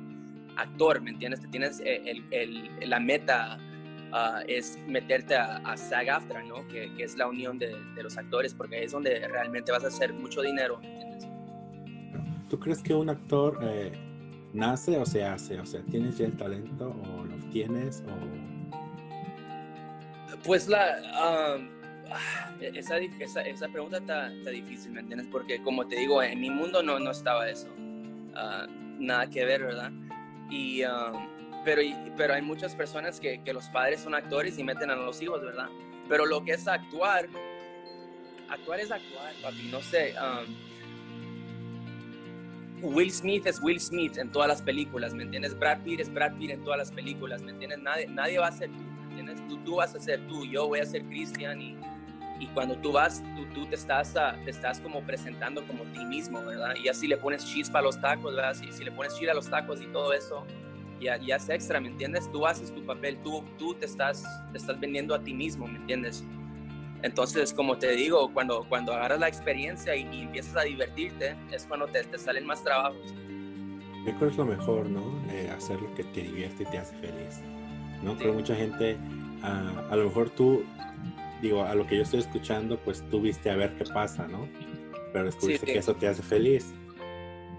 actor, 0.58 1.00
¿me 1.00 1.12
entiendes? 1.12 1.40
Que 1.40 1.48
tienes 1.48 1.80
eh, 1.80 2.02
el, 2.06 2.26
el, 2.32 2.90
la 2.90 3.00
meta 3.00 3.58
uh, 4.12 4.44
es 4.46 4.78
meterte 4.86 5.38
a, 5.38 5.60
a 5.60 5.78
SAG-AFTRA, 5.78 6.44
¿no? 6.44 6.68
Que, 6.68 6.94
que, 6.94 7.04
es 7.06 7.16
la 7.16 7.28
unión 7.28 7.58
de, 7.58 7.74
de, 7.96 8.04
los 8.04 8.18
actores, 8.18 8.54
porque 8.54 8.76
ahí 8.76 8.84
es 8.84 8.92
donde 8.92 9.26
realmente 9.30 9.72
vas 9.72 9.86
a 9.86 9.88
hacer 9.88 10.12
mucho 10.12 10.42
dinero, 10.42 10.78
¿me 10.80 10.88
entiendes? 10.88 11.26
¿Tú 12.50 12.60
crees 12.60 12.84
que 12.84 12.94
un 12.94 13.10
actor... 13.10 13.60
Eh 13.64 14.13
nace 14.54 14.98
o 14.98 15.06
se 15.06 15.24
hace? 15.24 15.60
O 15.60 15.66
sea, 15.66 15.82
¿tienes 15.90 16.18
ya 16.18 16.26
el 16.26 16.38
talento 16.38 16.90
o 16.90 17.26
lo 17.26 17.36
tienes 17.52 18.04
o...? 18.08 18.78
Pues 20.44 20.68
la... 20.68 21.58
Um, 21.58 21.70
esa, 22.62 22.98
esa, 22.98 23.68
pregunta 23.70 23.98
está, 23.98 24.30
difícil, 24.30 24.92
¿me 24.92 25.02
entiendes? 25.02 25.28
Porque 25.32 25.62
como 25.64 25.88
te 25.88 25.96
digo, 25.96 26.22
en 26.22 26.40
mi 26.40 26.50
mundo 26.50 26.84
no, 26.84 27.00
no 27.00 27.12
estaba 27.12 27.50
eso. 27.50 27.68
Uh, 27.78 28.68
nada 29.00 29.28
que 29.28 29.44
ver, 29.46 29.64
¿verdad? 29.64 29.92
Y, 30.50 30.84
pero, 31.66 31.82
pero 32.16 32.34
hay 32.34 32.42
muchas 32.42 32.76
personas 32.76 33.20
que, 33.20 33.42
que, 33.44 33.54
los 33.54 33.68
padres 33.70 34.02
son 34.02 34.14
actores 34.14 34.60
y 34.60 34.64
meten 34.64 34.92
a 34.92 34.96
los 34.96 35.22
hijos, 35.22 35.42
¿verdad? 35.42 35.70
Pero 36.08 36.26
lo 36.26 36.44
que 36.44 36.52
es 36.52 36.68
actuar, 36.68 37.28
actuar 38.50 38.80
es 38.80 38.92
actuar, 38.92 39.34
papi. 39.42 39.70
No 39.72 39.82
sé. 39.82 40.14
Will 42.84 43.12
Smith 43.12 43.48
es 43.48 43.62
Will 43.62 43.80
Smith 43.80 44.18
en 44.18 44.30
todas 44.30 44.50
las 44.50 44.62
películas, 44.62 45.14
¿me 45.14 45.24
entiendes? 45.24 45.58
Brad 45.58 45.82
Pitt 45.84 46.02
es 46.02 46.14
Brad 46.14 46.34
Pitt 46.34 46.52
en 46.52 46.64
todas 46.64 46.78
las 46.78 46.92
películas, 46.92 47.42
¿me 47.42 47.52
entiendes? 47.52 47.80
Nadie, 47.80 48.08
nadie 48.08 48.40
va 48.40 48.48
a 48.48 48.52
ser 48.52 48.70
tú, 48.72 48.84
¿me 48.84 49.22
entiendes? 49.22 49.48
Tú, 49.48 49.58
tú 49.64 49.76
vas 49.78 49.96
a 49.96 50.00
ser 50.00 50.20
tú, 50.28 50.46
yo 50.46 50.68
voy 50.68 50.80
a 50.80 50.86
ser 50.86 51.04
Christian 51.06 51.62
y, 51.62 51.78
y 52.40 52.48
cuando 52.48 52.76
tú 52.76 52.92
vas, 52.92 53.24
tú, 53.38 53.46
tú 53.54 53.66
te, 53.68 53.76
estás, 53.76 54.16
ah, 54.18 54.38
te 54.44 54.52
estás 54.52 54.82
como 54.82 55.02
presentando 55.02 55.66
como 55.66 55.84
ti 55.94 56.04
mismo, 56.04 56.44
¿verdad? 56.44 56.76
Y 56.76 56.90
así 56.90 57.08
le 57.08 57.16
pones 57.16 57.46
chispa 57.46 57.80
a 57.80 57.82
los 57.82 58.00
tacos, 58.02 58.36
¿verdad? 58.36 58.56
Y 58.62 58.74
si 58.74 58.84
le 58.84 58.92
pones 58.92 59.16
chile 59.16 59.32
a 59.32 59.36
los 59.36 59.50
tacos 59.50 59.82
y 59.82 59.88
todo 59.88 60.12
eso, 60.12 60.46
ya, 61.00 61.18
ya 61.18 61.38
es 61.38 61.48
extra, 61.48 61.80
¿me 61.80 61.88
entiendes? 61.88 62.30
Tú 62.32 62.46
haces 62.46 62.74
tu 62.74 62.86
papel, 62.86 63.18
tú, 63.24 63.46
tú 63.58 63.76
te, 63.76 63.86
estás, 63.86 64.24
te 64.52 64.58
estás 64.58 64.78
vendiendo 64.78 65.16
a 65.16 65.24
ti 65.24 65.34
mismo, 65.34 65.68
¿me 65.68 65.78
entiendes? 65.78 66.26
Entonces, 67.04 67.54
como 67.54 67.78
te 67.78 67.92
digo, 67.92 68.34
cuando, 68.34 68.66
cuando 68.68 68.94
agarras 68.94 69.20
la 69.20 69.28
experiencia 69.28 69.96
y, 69.96 70.22
empiezas 70.22 70.56
a 70.56 70.62
divertirte, 70.62 71.36
es 71.52 71.66
cuando 71.66 71.86
te, 71.88 72.04
te, 72.04 72.18
salen 72.18 72.46
más 72.46 72.64
trabajos. 72.64 73.14
Yo 74.06 74.14
creo 74.16 74.20
que 74.20 74.28
es 74.28 74.38
lo 74.38 74.46
mejor, 74.46 74.90
¿no? 74.90 75.22
Eh, 75.30 75.50
hacer 75.56 75.82
lo 75.82 75.94
que 75.96 76.04
te 76.06 76.22
divierte 76.22 76.64
y 76.64 76.66
te 76.66 76.78
hace 76.78 76.96
feliz. 76.98 77.42
¿no? 78.04 78.18
Pero 78.18 78.34
mucha 78.34 78.56
gente, 78.56 78.98
ah, 79.42 79.88
a 79.90 79.96
lo 79.96 80.06
mejor 80.06 80.30
tú, 80.30 80.66
digo, 81.42 81.64
a 81.64 81.74
lo 81.74 81.88
que 81.88 81.98
yo 81.98 82.04
estoy 82.04 82.20
escuchando, 82.20 82.78
pues 82.80 83.04
tú 83.10 83.22
viste 83.22 83.50
a 83.50 83.56
ver 83.56 83.76
qué 83.78 83.86
pasa, 83.86 84.28
¿no? 84.28 84.48
Pero 85.12 85.26
descubriste 85.26 85.66
que 85.66 85.78
eso 85.78 85.96
te 85.96 86.08
hace 86.08 86.22
feliz. 86.22 86.74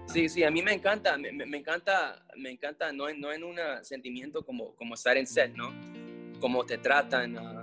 Sí, 0.07 0.29
sí, 0.29 0.43
a 0.43 0.51
mí 0.51 0.61
me 0.61 0.73
encanta, 0.73 1.17
me, 1.17 1.31
me, 1.31 1.57
encanta, 1.57 2.23
me 2.37 2.51
encanta, 2.51 2.91
no, 2.93 3.11
no 3.13 3.31
en 3.31 3.43
un 3.43 3.57
sentimiento 3.81 4.45
como, 4.45 4.75
como 4.75 4.93
estar 4.93 5.17
en 5.17 5.25
set, 5.25 5.55
¿no? 5.55 5.73
Como 6.39 6.63
te 6.63 6.77
tratan, 6.77 7.37
uh, 7.37 7.54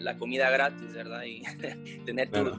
la 0.00 0.18
comida 0.18 0.50
gratis, 0.50 0.92
¿verdad? 0.94 1.24
Y 1.24 1.42
tener 2.04 2.30
tu, 2.30 2.50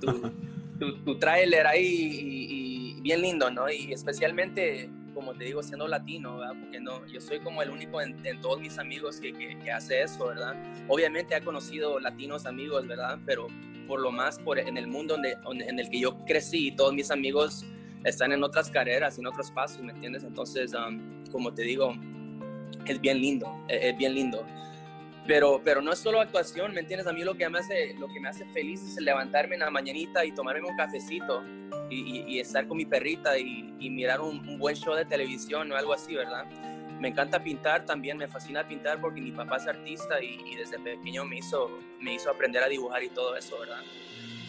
tu, 0.80 1.04
tu, 1.04 1.20
trailer 1.20 1.68
ahí 1.68 1.86
y, 1.86 3.02
bien 3.02 3.22
lindo, 3.22 3.52
¿no? 3.52 3.70
Y 3.70 3.92
especialmente, 3.92 4.90
como 5.14 5.34
te 5.34 5.46
digo, 5.46 5.62
siendo 5.62 5.88
latino, 5.88 6.38
¿verdad? 6.38 6.56
Porque 6.60 6.80
no, 6.80 7.06
yo 7.08 7.20
soy 7.20 7.40
como 7.40 7.62
el 7.62 7.70
único 7.70 8.02
en, 8.02 8.16
todos 8.42 8.60
mis 8.60 8.78
amigos 8.80 9.20
que, 9.20 9.34
que, 9.34 9.72
hace 9.72 10.02
eso, 10.02 10.28
¿verdad? 10.28 10.56
Obviamente 10.88 11.36
he 11.36 11.42
conocido 11.42 12.00
latinos 12.00 12.46
amigos, 12.46 12.88
¿verdad? 12.88 13.20
Pero 13.26 13.48
por 13.88 14.00
lo 14.00 14.12
más 14.12 14.40
por, 14.40 14.58
en 14.58 14.78
el 14.78 14.88
mundo 14.88 15.16
donde, 15.16 15.38
en 15.68 15.80
el 15.80 15.90
que 15.90 16.00
yo 16.00 16.18
crecí, 16.26 16.72
todos 16.72 16.94
mis 16.94 17.12
amigos 17.12 17.66
están 18.04 18.32
en 18.32 18.44
otras 18.44 18.70
carreras, 18.70 19.18
en 19.18 19.28
otros 19.28 19.52
pasos, 19.52 19.82
¿me 19.82 19.92
entiendes? 19.92 20.24
Entonces, 20.24 20.74
um, 20.74 21.24
como 21.32 21.54
te 21.54 21.64
digo, 21.64 21.94
es 22.86 23.00
bien 23.00 23.20
lindo, 23.20 23.48
es 23.68 23.98
bien 23.98 24.14
lindo. 24.14 24.46
Pero, 25.26 25.62
pero 25.64 25.82
no 25.82 25.94
es 25.94 26.00
solo 26.00 26.20
actuación, 26.20 26.74
¿me 26.74 26.82
entiendes? 26.82 27.08
A 27.08 27.14
mí 27.14 27.24
lo 27.24 27.36
que 27.36 27.50
me 27.50 27.60
hace, 27.60 27.96
lo 27.98 28.08
que 28.08 28.20
me 28.20 28.30
hace 28.30 28.46
feliz 28.48 28.82
es 28.82 29.02
levantarme 29.02 29.56
en 29.56 29.62
la 29.62 29.70
mañanita 29.70 30.26
y 30.26 30.34
tomarme 30.34 30.68
un 30.68 30.76
cafecito 30.76 31.44
y, 31.90 32.26
y, 32.28 32.40
estar 32.40 32.68
con 32.68 32.78
mi 32.78 32.86
perrita 32.86 33.38
y, 33.38 33.74
y 33.80 33.90
mirar 33.90 34.20
un, 34.22 34.58
buen 34.58 34.76
show 34.76 34.96
de 34.96 35.06
televisión 35.06 35.72
o 35.72 35.76
algo 35.76 35.94
así, 35.94 36.16
¿verdad? 36.16 36.46
Me 37.00 37.10
encanta 37.10 37.44
pintar 37.44 37.86
también, 37.86 38.18
me 38.18 38.28
fascina 38.28 38.68
pintar 38.68 39.00
porque 39.00 39.22
mi 39.22 39.32
papá 39.32 39.58
es 39.58 39.68
artista 39.68 40.22
y, 40.22 40.56
desde 40.56 40.80
pequeño 40.80 41.26
me 41.26 41.38
hizo, 41.38 41.70
me 42.02 42.16
hizo 42.16 42.30
aprender 42.30 42.64
a 42.64 42.68
dibujar 42.68 43.04
y 43.04 43.10
todo 43.10 43.36
eso, 43.36 43.60
¿verdad? 43.60 43.82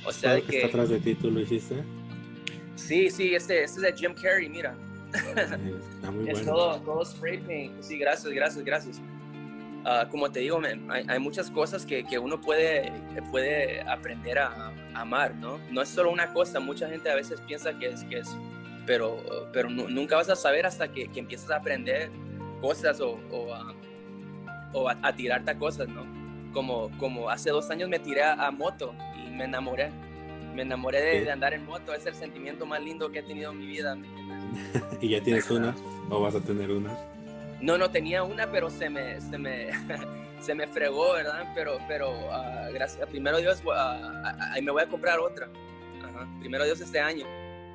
O 0.05 0.13
sea, 0.13 0.41
que... 0.41 0.57
¿Está 0.57 0.69
atrás 0.69 0.89
de 0.91 1.01
ti? 1.01 1.15
¿Tú 1.15 1.31
lo 1.31 1.41
hiciste? 1.41 1.83
Sí, 2.77 3.11
sí, 3.11 3.35
este, 3.35 3.63
este 3.63 3.81
es 3.81 3.83
de 3.83 3.93
Jim 3.97 4.15
Carrey, 4.15 4.49
mira. 4.49 4.77
Está 5.13 6.11
muy 6.11 6.25
bueno. 6.25 6.39
Es 6.39 6.45
todo, 6.45 6.81
todo 6.81 7.05
spray 7.05 7.39
paint. 7.39 7.81
Sí, 7.81 7.99
gracias, 7.99 8.33
gracias, 8.33 8.65
gracias. 8.65 9.01
Ah, 9.87 10.09
como 10.11 10.31
te 10.31 10.41
digo, 10.41 10.61
hay, 10.89 11.19
muchas 11.19 11.51
cosas 11.51 11.85
que, 11.85 12.05
que, 12.05 12.19
uno 12.19 12.41
puede, 12.41 12.91
puede 13.31 13.83
aprender 13.83 14.39
a, 14.39 14.73
amar, 14.95 15.35
¿no? 15.35 15.59
No 15.71 15.83
es 15.83 15.91
solo 15.91 16.11
una 16.11 16.33
cosa, 16.33 16.59
mucha 16.59 16.89
gente 16.89 17.11
a 17.11 17.15
veces 17.15 17.41
piensa 17.43 17.79
que 17.79 17.89
es, 17.89 18.05
que 18.05 18.19
es 18.21 18.37
pero, 18.87 19.19
pero 19.53 19.69
nunca 19.69 20.17
vas 20.17 20.31
a 20.31 20.37
saber 20.37 20.67
hasta 20.67 20.89
que, 20.89 21.09
que 21.09 21.21
empiezas 21.21 21.51
a 21.51 21.57
aprender 21.57 22.11
cosas 22.61 23.01
o, 23.01 23.19
o, 23.31 23.53
a, 23.53 23.75
o 24.73 24.89
a, 24.89 25.13
tirarte 25.15 25.51
a 25.51 25.59
cosas, 25.59 25.89
¿no? 25.89 26.05
Como, 26.53 26.91
como 26.99 27.29
hace 27.29 27.51
dos 27.51 27.71
años 27.71 27.89
me 27.89 27.99
tiré 27.99 28.23
a, 28.23 28.51
moto 28.51 28.95
y 29.27 29.31
me 29.31 29.45
enamoré. 29.45 29.91
Me 30.55 30.63
enamoré 30.63 31.01
de, 31.25 31.31
andar 31.31 31.53
en 31.53 31.67
moto, 31.67 31.93
es 31.93 32.07
el 32.07 32.15
sentimiento 32.15 32.65
más 32.65 32.81
lindo 32.81 33.11
que 33.11 33.19
he 33.19 33.23
tenido 33.23 33.51
en 33.51 33.59
mi 33.59 33.67
vida. 33.67 33.99
¿Y 35.01 35.09
ya 35.11 35.21
tienes 35.21 35.51
una 35.51 35.75
o 36.11 36.21
vas 36.21 36.37
a 36.37 36.41
tener 36.41 36.71
una? 36.71 36.97
No, 37.65 37.79
no 37.79 37.91
tenía 37.91 38.23
una, 38.23 38.51
pero 38.51 38.69
se 38.69 38.91
me, 38.91 39.23
se 39.23 39.39
me, 39.39 39.69
se 40.41 40.55
me 40.55 40.67
fregó, 40.67 41.15
¿verdad? 41.15 41.51
Pero, 41.55 41.79
pero 41.89 42.11
uh, 42.11 42.71
gracias, 42.75 43.09
primero 43.09 43.39
Dios, 43.39 43.63
uh, 43.65 43.71
ahí 44.53 44.61
me 44.61 44.71
voy 44.71 44.83
a 44.83 44.87
comprar 44.87 45.19
otra. 45.19 45.49
Primero 46.41 46.65
Dios 46.65 46.79
este 46.83 47.01
año. 47.01 47.25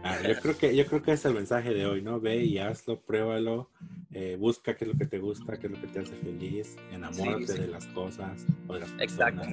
Ah, 0.04 0.15
yo 0.25 0.39
creo 0.39 0.58
que 0.58 0.75
yo 0.75 0.86
creo 0.86 1.02
que 1.02 1.12
es 1.12 1.25
el 1.25 1.34
mensaje 1.34 1.73
de 1.73 1.88
hoy, 1.88 2.04
¿no? 2.04 2.19
Ve 2.19 2.43
y 2.43 2.60
hazlo, 2.60 3.02
pruébalo, 3.02 3.67
eh, 4.13 4.38
busca 4.39 4.75
qué 4.75 4.86
es 4.86 4.91
lo 4.91 4.97
que 4.97 5.08
te 5.08 5.17
gusta, 5.17 5.58
qué 5.58 5.65
es 5.65 5.73
lo 5.73 5.82
que 5.82 5.88
te 5.88 5.99
hace 5.99 6.15
feliz, 6.17 6.78
enamórate 6.91 7.54
de 7.54 7.67
las 7.67 7.88
cosas 7.88 8.45
o 8.67 8.75
de 8.75 8.82
las 8.82 8.91
personas, 8.91 9.47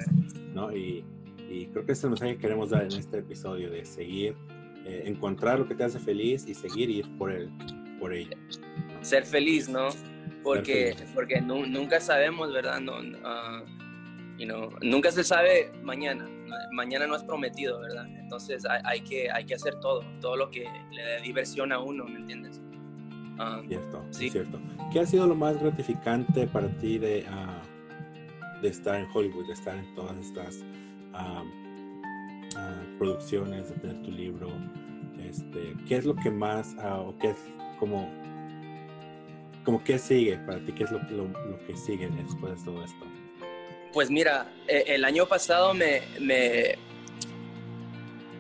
¿no? 0.53 0.71
Y, 0.77 1.03
y, 1.49 1.67
creo 1.69 1.87
que 1.87 1.93
es 1.93 2.05
el 2.05 2.11
mensaje 2.11 2.35
que 2.35 2.43
queremos 2.43 2.71
dar 2.71 2.83
en 2.83 2.93
este 2.93 3.19
episodio 3.19 3.71
de 3.71 3.87
seguir, 3.87 4.37
eh, 4.85 5.05
encontrar 5.07 5.59
lo 5.59 5.67
que 5.67 5.75
te 5.75 5.83
hace 5.83 5.99
feliz 5.99 6.47
y 6.47 6.55
seguir 6.55 6.91
ir 6.91 7.09
por 7.17 7.33
él, 7.33 7.51
por. 8.13 8.37
Ser 9.03 9.25
feliz, 9.25 9.69
¿no? 9.69 9.89
porque, 10.47 10.95
porque 11.13 11.41
nunca 11.41 12.01
sabemos, 12.01 12.53
¿verdad? 12.53 12.79
No, 12.79 12.99
uh, 12.99 13.67
you 14.39 14.47
know, 14.47 14.71
nunca 14.81 15.11
se 15.11 15.25
sabe 15.25 15.73
mañana, 15.83 16.25
mañana 16.71 17.09
no 17.09 17.17
es 17.17 17.25
prometido, 17.25 17.81
¿verdad? 17.81 18.07
Entonces 18.17 18.65
hay, 18.65 18.81
hay, 18.85 19.01
que, 19.01 19.29
hay 19.29 19.45
que 19.45 19.57
hacer 19.57 19.81
todo, 19.81 20.05
todo 20.21 20.37
lo 20.37 20.49
que 20.49 20.69
le 20.93 21.03
dé 21.03 21.21
diversión 21.21 21.73
a 21.73 21.81
uno, 21.81 22.05
¿me 22.05 22.21
entiendes? 22.21 22.63
Uh, 23.41 23.67
cierto, 23.67 24.07
sí. 24.11 24.31
cierto. 24.31 24.61
¿Qué 24.93 25.01
ha 25.01 25.07
sido 25.07 25.27
lo 25.27 25.35
más 25.35 25.61
gratificante 25.61 26.47
para 26.47 26.69
ti 26.79 26.99
de, 26.99 27.27
uh, 27.29 28.63
de 28.63 28.69
estar 28.69 28.95
en 28.95 29.09
Hollywood, 29.13 29.49
de 29.49 29.53
estar 29.53 29.77
en 29.77 29.95
todas 29.97 30.17
estas 30.19 30.65
producciones, 32.99 33.69
de 33.69 33.75
tener 33.81 34.01
tu 34.03 34.13
libro? 34.13 34.49
Este, 35.19 35.75
¿Qué 35.89 35.97
es 35.97 36.05
lo 36.05 36.15
que 36.15 36.31
más, 36.31 36.77
o 36.81 37.17
qué 37.19 37.31
es 37.31 37.37
como 37.77 38.11
como 39.67 39.83
qué 39.83 39.99
sigue 39.99 40.39
para 40.39 40.61
ti? 40.61 40.73
¿Qué 40.73 40.85
es 40.85 40.93
lo, 40.93 41.01
que 41.67 41.77
sigue 41.77 42.09
después 42.09 42.57
de 42.57 42.65
todo 42.65 42.85
esto? 42.85 43.05
Pues 43.93 44.11
mira, 44.11 44.53
e, 44.69 44.85
el 44.87 45.05
año 45.05 45.27
pasado 45.27 45.75
me, 45.75 46.03
me, 46.21 46.79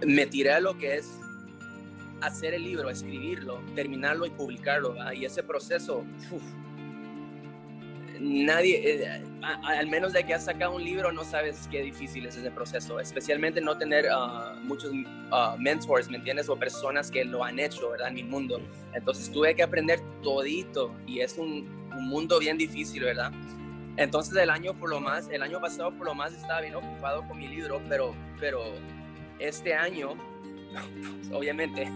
me 0.07 0.27
tiré 0.27 0.53
a 0.53 0.61
lo 0.61 0.79
que 0.79 0.99
es 0.99 1.19
hacer 2.21 2.55
el 2.55 2.63
libro, 2.63 2.89
escribirlo, 2.91 3.61
terminarlo 3.75 4.25
y 4.25 4.31
publicarlo. 4.31 4.95
Y 5.13 5.25
ese 5.25 5.43
proceso 5.43 6.05
nadie, 8.21 8.81
eh, 8.85 9.23
al 9.43 9.87
menos 9.87 10.13
de 10.13 10.25
que 10.25 10.35
has 10.35 10.45
sacado 10.45 10.75
un 10.75 10.85
libro, 10.85 11.13
no 11.13 11.25
sabes 11.25 11.69
qué 11.71 11.83
difícil 11.83 12.27
es 12.27 12.37
ese 12.37 12.51
proceso, 12.51 13.01
especialmente 13.01 13.61
no 13.61 13.77
tener 13.77 14.07
ah, 14.13 14.57
muchos 14.63 14.93
ah, 15.31 15.57
mentors, 15.59 16.11
¿me 16.11 16.17
entiendes? 16.17 16.49
O 16.49 16.57
personas 16.57 17.11
que 17.11 17.25
lo 17.25 17.45
han 17.45 17.59
hecho, 17.59 17.91
¿verdad? 17.91 18.09
En 18.09 18.15
mi 18.15 18.25
mundo. 18.25 18.61
Entonces 18.95 19.31
tuve 19.31 19.55
que 19.55 19.63
aprender 19.63 20.01
todito 20.23 20.95
y 21.07 21.21
es 21.21 21.39
un, 21.39 21.69
un 21.97 22.09
mundo 22.09 22.39
bien 22.39 22.59
difícil, 22.59 23.05
¿verdad? 23.05 23.33
Entonces 23.97 24.37
el 24.37 24.51
año 24.51 24.75
por 24.75 24.91
lo 24.91 25.01
más, 25.01 25.29
el 25.31 25.43
año 25.43 25.61
pasado 25.61 25.91
por 25.93 26.07
lo 26.07 26.15
más 26.15 26.35
estaba 26.35 26.61
bien 26.61 26.75
ocupado 26.75 27.27
con 27.27 27.39
mi 27.39 27.49
libro, 27.49 27.81
pero, 27.89 28.15
pero 28.39 28.63
este 29.39 29.75
año, 29.75 30.15
obviamente, 31.33 31.89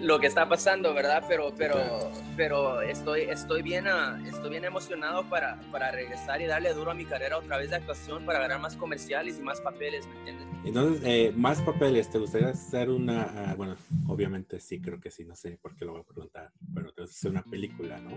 lo 0.00 0.18
que 0.18 0.26
está 0.26 0.48
pasando, 0.48 0.94
¿verdad? 0.94 1.24
Pero, 1.28 1.52
pero, 1.56 2.10
pero 2.36 2.80
estoy, 2.82 3.22
estoy, 3.22 3.62
bien, 3.62 3.86
ah, 3.86 4.20
estoy 4.26 4.50
bien 4.50 4.64
emocionado 4.64 5.28
para, 5.28 5.60
para 5.70 5.90
regresar 5.90 6.40
y 6.40 6.46
darle 6.46 6.72
duro 6.74 6.90
a 6.90 6.94
mi 6.94 7.04
carrera 7.04 7.38
otra 7.38 7.58
vez 7.58 7.70
de 7.70 7.76
actuación 7.76 8.24
para 8.24 8.38
ganar 8.38 8.60
más 8.60 8.76
comerciales 8.76 9.38
y 9.38 9.42
más 9.42 9.60
papeles, 9.60 10.06
¿me 10.06 10.18
entiendes? 10.18 10.46
Entonces, 10.64 11.02
eh, 11.04 11.32
más 11.36 11.60
papeles, 11.62 12.10
¿te 12.10 12.18
gustaría 12.18 12.48
hacer 12.48 12.90
una, 12.90 13.22
ah, 13.22 13.54
bueno, 13.56 13.76
obviamente 14.08 14.60
sí, 14.60 14.80
creo 14.80 15.00
que 15.00 15.10
sí, 15.10 15.24
no 15.24 15.34
sé 15.34 15.58
por 15.60 15.76
qué 15.76 15.84
lo 15.84 15.92
voy 15.92 16.00
a 16.00 16.04
preguntar, 16.04 16.50
pero 16.74 16.92
te 16.92 17.02
hacer 17.02 17.30
una 17.30 17.42
película, 17.42 17.98
¿no? 17.98 18.10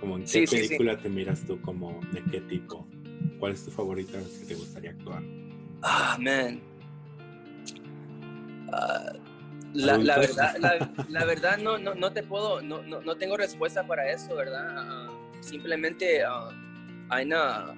Como 0.00 0.16
en 0.16 0.24
qué 0.24 0.46
película 0.46 0.96
te 0.96 1.08
miras 1.08 1.44
tú, 1.44 1.60
como 1.60 2.00
de 2.12 2.22
qué 2.30 2.40
tipo, 2.42 2.86
¿cuál 3.38 3.52
es 3.52 3.64
tu 3.64 3.70
favorita 3.70 4.18
que 4.18 4.46
te 4.46 4.54
gustaría 4.54 4.90
actuar? 4.90 5.22
Ah, 5.82 6.16
man. 6.18 6.60
Uh, 8.68 9.33
la, 9.74 9.98
la, 9.98 10.18
verdad, 10.18 10.56
la, 11.08 11.24
verdad 11.24 11.58
no, 11.58 11.78
no, 11.78 11.94
no, 11.94 12.12
te 12.12 12.22
puedo, 12.22 12.62
no, 12.62 12.82
no, 12.82 13.00
no, 13.00 13.16
tengo 13.16 13.36
respuesta 13.36 13.86
para 13.86 14.10
eso, 14.10 14.34
¿verdad? 14.34 14.66
Ah, 14.70 15.08
simplemente 15.40 16.22
uh, 16.24 16.50
hay, 17.10 17.26
una, 17.26 17.74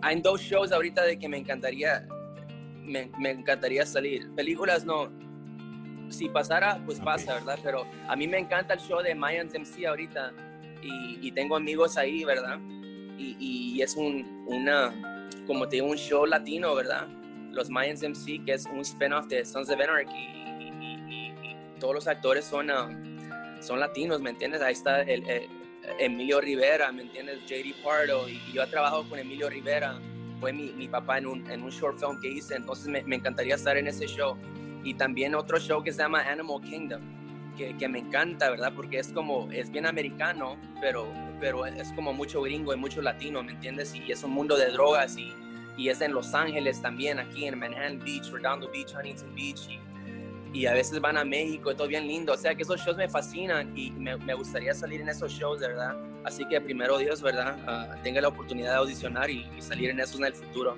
hay 0.00 0.20
dos 0.20 0.40
shows 0.40 0.72
ahorita 0.72 1.04
de 1.04 1.18
que 1.18 1.28
me 1.28 1.36
encantaría, 1.36 2.06
me, 2.82 3.10
me, 3.18 3.30
encantaría 3.30 3.84
salir. 3.84 4.34
Películas 4.34 4.86
no, 4.86 5.12
si 6.08 6.28
pasara, 6.30 6.82
pues 6.86 6.98
pasa, 6.98 7.34
¿verdad? 7.34 7.58
Pero 7.62 7.86
a 8.08 8.16
mí 8.16 8.26
me 8.26 8.38
encanta 8.38 8.74
el 8.74 8.80
show 8.80 9.02
de 9.02 9.14
Mayans 9.14 9.52
MC 9.54 9.86
ahorita 9.86 10.32
y, 10.82 11.18
y 11.20 11.30
tengo 11.32 11.56
amigos 11.56 11.98
ahí, 11.98 12.24
¿verdad? 12.24 12.58
Y, 13.18 13.36
y 13.38 13.82
es 13.82 13.96
un, 13.96 14.46
una, 14.48 15.28
como 15.46 15.68
te 15.68 15.76
digo, 15.76 15.88
un 15.88 15.98
show 15.98 16.24
latino, 16.24 16.74
¿verdad? 16.74 17.06
Los 17.52 17.70
Mayans 17.70 18.02
MC, 18.02 18.44
que 18.44 18.54
es 18.54 18.66
un 18.66 18.80
spin-off 18.80 19.26
de 19.28 19.44
Sons 19.44 19.70
of 19.70 19.80
Anarchy, 19.80 20.12
y, 20.14 21.56
todos 21.78 21.94
los 21.96 22.06
actores 22.06 22.44
son, 22.44 22.70
um, 22.70 23.18
son 23.60 23.80
latinos, 23.80 24.20
¿me 24.20 24.30
entiendes? 24.30 24.62
Ahí 24.62 24.72
está 24.72 25.02
el, 25.02 25.24
Emilio 25.98 26.40
Rivera, 26.40 26.92
¿me 26.92 27.02
entiendes? 27.02 27.40
JD 27.46 27.82
Pardo, 27.82 28.28
y, 28.28 28.40
yo 28.52 28.62
he 28.62 28.66
trabajado 28.66 29.08
con 29.08 29.18
Emilio 29.18 29.50
Rivera, 29.50 29.98
fue 30.40 30.52
mi, 30.52 30.72
mi 30.72 30.88
papá 30.88 31.18
en 31.18 31.26
un, 31.26 31.50
en 31.50 31.62
un, 31.62 31.70
short 31.70 31.98
film 31.98 32.20
que 32.20 32.28
hice, 32.28 32.54
entonces 32.54 32.86
me, 32.86 33.02
me, 33.02 33.16
encantaría 33.16 33.56
estar 33.56 33.76
en 33.76 33.88
ese 33.88 34.06
show. 34.06 34.36
Y 34.84 34.94
también 34.94 35.34
otro 35.34 35.58
show 35.58 35.82
que 35.82 35.92
se 35.92 35.98
llama 35.98 36.22
Animal 36.22 36.60
Kingdom, 36.62 37.02
que, 37.56 37.76
que, 37.76 37.88
me 37.88 37.98
encanta, 37.98 38.50
¿verdad? 38.50 38.72
Porque 38.74 38.98
es 38.98 39.12
como, 39.12 39.50
es 39.52 39.70
bien 39.70 39.86
americano, 39.86 40.56
pero, 40.80 41.12
pero 41.40 41.66
es 41.66 41.92
como 41.92 42.12
mucho 42.12 42.42
gringo 42.42 42.72
y 42.72 42.76
mucho 42.76 43.02
latino, 43.02 43.42
¿me 43.42 43.52
entiendes? 43.52 43.94
Y 43.94 44.10
es 44.10 44.22
un 44.22 44.32
mundo 44.32 44.56
de 44.56 44.70
drogas 44.70 45.16
y, 45.16 45.32
y 45.76 45.88
es 45.88 46.00
en 46.00 46.12
Los 46.12 46.34
Ángeles 46.34 46.80
también, 46.80 47.18
aquí 47.18 47.46
en 47.46 47.58
Manhattan 47.58 47.98
Beach, 47.98 48.30
Redondo 48.30 48.70
Beach, 48.70 48.94
Huntington 48.94 49.34
Beach, 49.34 49.68
y, 49.68 50.60
y, 50.60 50.66
a 50.66 50.74
veces 50.74 51.00
van 51.00 51.16
a 51.16 51.24
México, 51.24 51.72
y 51.72 51.74
todo 51.74 51.88
bien 51.88 52.06
lindo. 52.06 52.32
O 52.32 52.36
sea 52.36 52.54
que 52.54 52.62
esos 52.62 52.80
shows 52.80 52.96
me 52.96 53.08
fascinan 53.08 53.76
y 53.76 53.90
me, 53.92 54.16
me 54.16 54.34
gustaría 54.34 54.74
salir 54.74 55.00
en 55.00 55.08
esos 55.08 55.32
shows, 55.32 55.60
¿verdad? 55.60 55.96
Así 56.24 56.44
que 56.46 56.60
primero 56.60 56.98
Dios, 56.98 57.22
¿verdad? 57.22 57.56
Uh, 57.66 58.02
tenga 58.02 58.20
la 58.20 58.28
oportunidad 58.28 58.70
de 58.70 58.76
audicionar 58.76 59.30
y, 59.30 59.46
y, 59.56 59.62
salir 59.62 59.90
en 59.90 60.00
esos 60.00 60.20
en 60.20 60.26
el 60.26 60.34
futuro. 60.34 60.76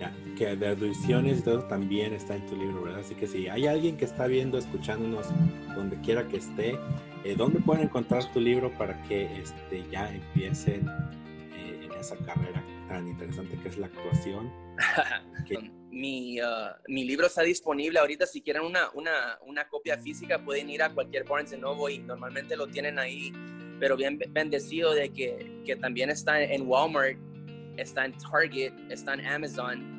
Ya, 0.00 0.12
que 0.36 0.56
de 0.56 0.68
audiciones 0.68 1.40
y 1.40 1.42
todo 1.42 1.64
también 1.64 2.14
está 2.14 2.34
en 2.36 2.46
tu 2.46 2.56
libro, 2.56 2.82
¿verdad? 2.82 3.00
Así 3.00 3.14
que 3.14 3.26
si 3.26 3.48
hay 3.48 3.66
alguien 3.66 3.96
que 3.96 4.04
está 4.04 4.26
viendo, 4.26 4.58
escuchándonos, 4.58 5.28
donde 5.74 6.00
quiera 6.00 6.26
que 6.26 6.38
esté, 6.38 6.78
eh, 7.24 7.34
¿dónde 7.36 7.60
pueden 7.60 7.84
encontrar 7.84 8.24
tu 8.32 8.40
libro 8.40 8.70
para 8.76 9.00
que 9.04 9.40
este, 9.40 9.84
ya 9.90 10.12
empiecen 10.12 10.88
eh, 11.54 11.80
en 11.84 11.92
esa 11.92 12.16
carrera 12.16 12.63
tan 12.88 13.08
interesante 13.08 13.58
que 13.62 13.68
es 13.68 13.78
la 13.78 13.86
actuación. 13.86 14.52
mi, 15.90 16.40
uh, 16.40 16.44
mi, 16.88 17.04
libro 17.04 17.26
está 17.26 17.42
disponible 17.42 17.98
ahorita. 17.98 18.26
Si 18.26 18.40
quieren 18.40 18.62
una, 18.62 18.90
una, 18.94 19.38
una, 19.46 19.68
copia 19.68 19.98
física, 19.98 20.44
pueden 20.44 20.70
ir 20.70 20.82
a 20.82 20.92
cualquier 20.92 21.24
Barnes 21.24 21.56
Noble 21.58 21.94
y 21.94 21.98
normalmente 22.00 22.56
lo 22.56 22.66
tienen 22.66 22.98
ahí. 22.98 23.32
Pero 23.80 23.96
bien 23.96 24.18
bendecido 24.30 24.92
de 24.94 25.12
que, 25.12 25.62
que 25.64 25.76
también 25.76 26.10
está 26.10 26.42
en 26.42 26.66
Walmart, 26.66 27.18
está 27.76 28.04
en 28.04 28.14
Target, 28.18 28.72
está 28.90 29.14
en 29.14 29.26
Amazon 29.26 29.93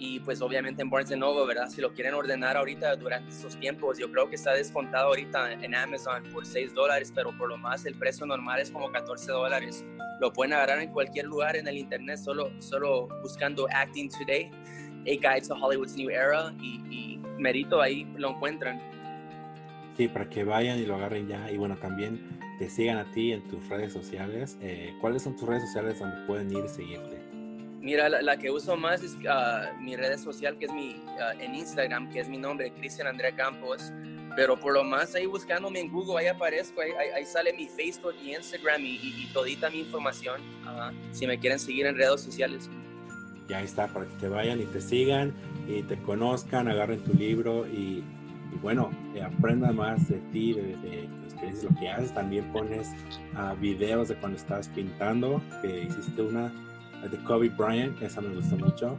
y 0.00 0.18
pues 0.18 0.40
obviamente 0.40 0.80
en 0.80 0.88
Barnes 0.88 1.16
Noble, 1.16 1.46
¿verdad? 1.46 1.68
Si 1.68 1.82
lo 1.82 1.92
quieren 1.92 2.14
ordenar 2.14 2.56
ahorita 2.56 2.96
durante 2.96 3.30
estos 3.30 3.54
tiempos, 3.60 3.98
yo 3.98 4.10
creo 4.10 4.30
que 4.30 4.36
está 4.36 4.54
descontado 4.54 5.08
ahorita 5.08 5.52
en 5.52 5.74
Amazon 5.74 6.22
por 6.32 6.46
6 6.46 6.72
dólares, 6.72 7.12
pero 7.14 7.36
por 7.36 7.50
lo 7.50 7.58
más 7.58 7.84
el 7.84 7.94
precio 7.94 8.24
normal 8.24 8.60
es 8.60 8.70
como 8.70 8.90
14 8.90 9.30
dólares. 9.30 9.84
Lo 10.18 10.32
pueden 10.32 10.54
agarrar 10.54 10.80
en 10.80 10.90
cualquier 10.90 11.26
lugar 11.26 11.54
en 11.54 11.68
el 11.68 11.76
internet, 11.76 12.16
solo, 12.16 12.50
solo 12.60 13.08
buscando 13.20 13.68
Acting 13.74 14.08
Today, 14.08 14.50
A 15.00 15.34
Guide 15.34 15.46
to 15.46 15.54
Hollywood's 15.54 15.94
New 15.94 16.08
Era 16.08 16.54
y, 16.62 16.80
y 16.90 17.20
merito 17.38 17.82
ahí 17.82 18.10
lo 18.16 18.30
encuentran. 18.30 18.80
Sí, 19.98 20.08
para 20.08 20.30
que 20.30 20.44
vayan 20.44 20.78
y 20.78 20.86
lo 20.86 20.94
agarren 20.94 21.28
ya. 21.28 21.50
Y 21.52 21.58
bueno, 21.58 21.76
también 21.76 22.40
te 22.58 22.70
sigan 22.70 22.96
a 22.96 23.04
ti 23.12 23.32
en 23.32 23.42
tus 23.48 23.68
redes 23.68 23.92
sociales. 23.92 24.56
Eh, 24.62 24.94
¿Cuáles 25.02 25.24
son 25.24 25.36
tus 25.36 25.46
redes 25.46 25.64
sociales 25.64 25.98
donde 25.98 26.16
pueden 26.26 26.50
ir 26.50 26.64
y 26.64 26.68
seguirte? 26.68 27.39
Mira, 27.82 28.10
la, 28.10 28.36
que 28.36 28.50
uso 28.50 28.76
más 28.76 29.02
es 29.02 29.14
uh, 29.14 29.80
mi 29.80 29.96
red 29.96 30.18
social, 30.18 30.58
que 30.58 30.66
es 30.66 30.72
mi, 30.72 31.02
uh, 31.16 31.40
en 31.40 31.54
Instagram, 31.54 32.12
que 32.12 32.20
es 32.20 32.28
mi 32.28 32.36
nombre, 32.36 32.70
Cristian 32.72 33.06
Andrea 33.06 33.34
Campos. 33.34 33.90
Pero 34.36 34.60
por 34.60 34.74
lo 34.74 34.84
más 34.84 35.14
ahí 35.14 35.24
buscándome 35.26 35.80
en 35.80 35.90
Google, 35.90 36.18
ahí 36.18 36.26
aparezco, 36.26 36.82
ahí, 36.82 36.90
ahí, 37.16 37.24
sale 37.24 37.52
mi 37.54 37.66
Facebook 37.66 38.14
y 38.22 38.34
Instagram 38.34 38.82
y, 38.84 38.96
y, 38.96 39.30
todita 39.32 39.70
mi 39.70 39.80
información, 39.80 40.40
uh, 40.64 40.92
si 41.10 41.26
me 41.26 41.38
quieren 41.38 41.58
seguir 41.58 41.86
en 41.86 41.96
redes 41.96 42.20
sociales. 42.20 42.68
Ya 43.48 43.62
está, 43.62 43.88
para 43.88 44.06
que 44.06 44.14
te 44.16 44.28
vayan 44.28 44.60
y 44.60 44.66
te 44.66 44.80
sigan 44.80 45.32
y 45.66 45.82
te 45.82 45.96
conozcan, 46.02 46.68
agarren 46.68 47.02
tu 47.02 47.14
libro 47.14 47.66
y, 47.66 48.04
y 48.52 48.58
bueno, 48.60 48.90
eh, 49.14 49.22
aprendan 49.22 49.74
más 49.74 50.06
de 50.08 50.20
ti, 50.32 50.52
de, 50.52 50.62
de, 50.62 51.08
de, 51.40 51.62
lo 51.62 51.80
que 51.80 51.88
haces. 51.88 52.14
También 52.14 52.44
pones 52.52 52.88
videos 53.58 54.08
de 54.08 54.16
cuando 54.16 54.38
estabas 54.38 54.68
pintando, 54.68 55.42
que 55.62 55.84
hiciste 55.84 56.22
una 56.22 56.52
de 57.08 57.18
Kobe 57.24 57.48
Bryant, 57.48 58.00
esa 58.02 58.20
me 58.20 58.34
gustó 58.34 58.56
mucho. 58.56 58.98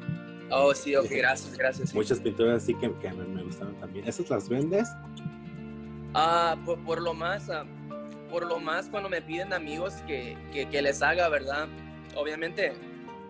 Oh, 0.50 0.74
sí, 0.74 0.96
ok, 0.96 1.08
gracias, 1.10 1.58
gracias. 1.58 1.94
Muchas 1.94 2.20
pinturas 2.20 2.64
así 2.64 2.74
que, 2.74 2.92
que 3.00 3.14
me, 3.14 3.44
gustaron 3.44 3.74
también. 3.76 4.08
¿Esas 4.08 4.30
las 4.30 4.50
vendes? 4.50 4.90
Ah, 6.14 6.58
por, 6.66 6.78
por, 6.84 7.02
lo 7.02 7.14
más, 7.14 7.48
uh, 7.48 7.66
por 8.30 8.46
lo 8.46 8.60
más 8.60 8.90
cuando 8.90 9.08
me 9.08 9.22
piden 9.22 9.54
amigos 9.54 9.94
que, 10.08 10.38
que, 10.52 10.68
que, 10.68 10.82
les 10.82 11.02
haga, 11.02 11.30
¿verdad? 11.30 11.70
Obviamente, 12.16 12.74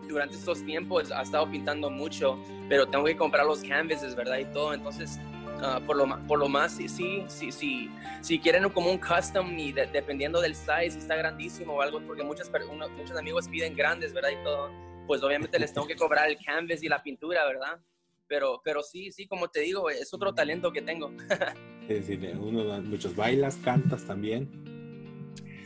durante 0.07 0.35
estos 0.35 0.65
tiempos 0.65 1.11
ha 1.11 1.21
estado 1.21 1.49
pintando 1.49 1.91
mucho, 1.91 2.39
pero 2.67 2.87
tengo 2.87 3.05
que 3.05 3.15
comprar 3.15 3.45
los 3.45 3.61
canvases, 3.63 4.15
¿verdad? 4.15 4.39
Y 4.39 4.45
todo, 4.45 4.73
entonces 4.73 5.19
Uh, 5.61 5.79
por, 5.85 5.95
lo, 5.95 6.27
por 6.27 6.39
lo 6.39 6.49
más, 6.49 6.71
sí, 6.71 6.89
sí, 6.89 7.23
sí, 7.27 7.51
sí, 7.51 7.87
si 8.21 8.39
quieren 8.39 8.67
como 8.69 8.89
un 8.89 8.97
custom 8.97 9.59
y 9.59 9.71
dependiendo 9.71 10.41
del 10.41 10.55
size, 10.55 10.89
si 10.89 10.97
está 10.97 11.15
grandísimo 11.15 11.73
o 11.75 11.81
algo, 11.83 12.01
porque 12.01 12.23
muchas, 12.23 12.49
muchos 12.97 13.15
amigos 13.15 13.47
piden 13.47 13.75
grandes, 13.75 14.11
¿verdad? 14.11 14.31
Y 14.31 14.43
todo, 14.43 14.71
pues 15.05 15.21
obviamente 15.21 15.59
les 15.59 15.71
tengo 15.71 15.85
que 15.85 15.95
cobrar 15.95 16.29
el 16.29 16.37
canvas 16.43 16.81
y 16.81 16.87
la 16.87 17.03
pintura, 17.03 17.45
¿verdad? 17.45 17.79
Pero, 18.27 18.59
pero 18.63 18.81
sí, 18.81 19.11
sí, 19.11 19.27
como 19.27 19.49
te 19.49 19.59
digo, 19.59 19.87
es 19.91 20.11
otro 20.11 20.33
talento 20.33 20.71
que 20.71 20.81
tengo. 20.81 21.11
sí, 21.87 22.01
sí, 22.01 22.17
uno, 22.39 22.81
muchos 22.81 23.15
bailas, 23.15 23.55
cantas 23.57 24.03
también. 24.03 24.49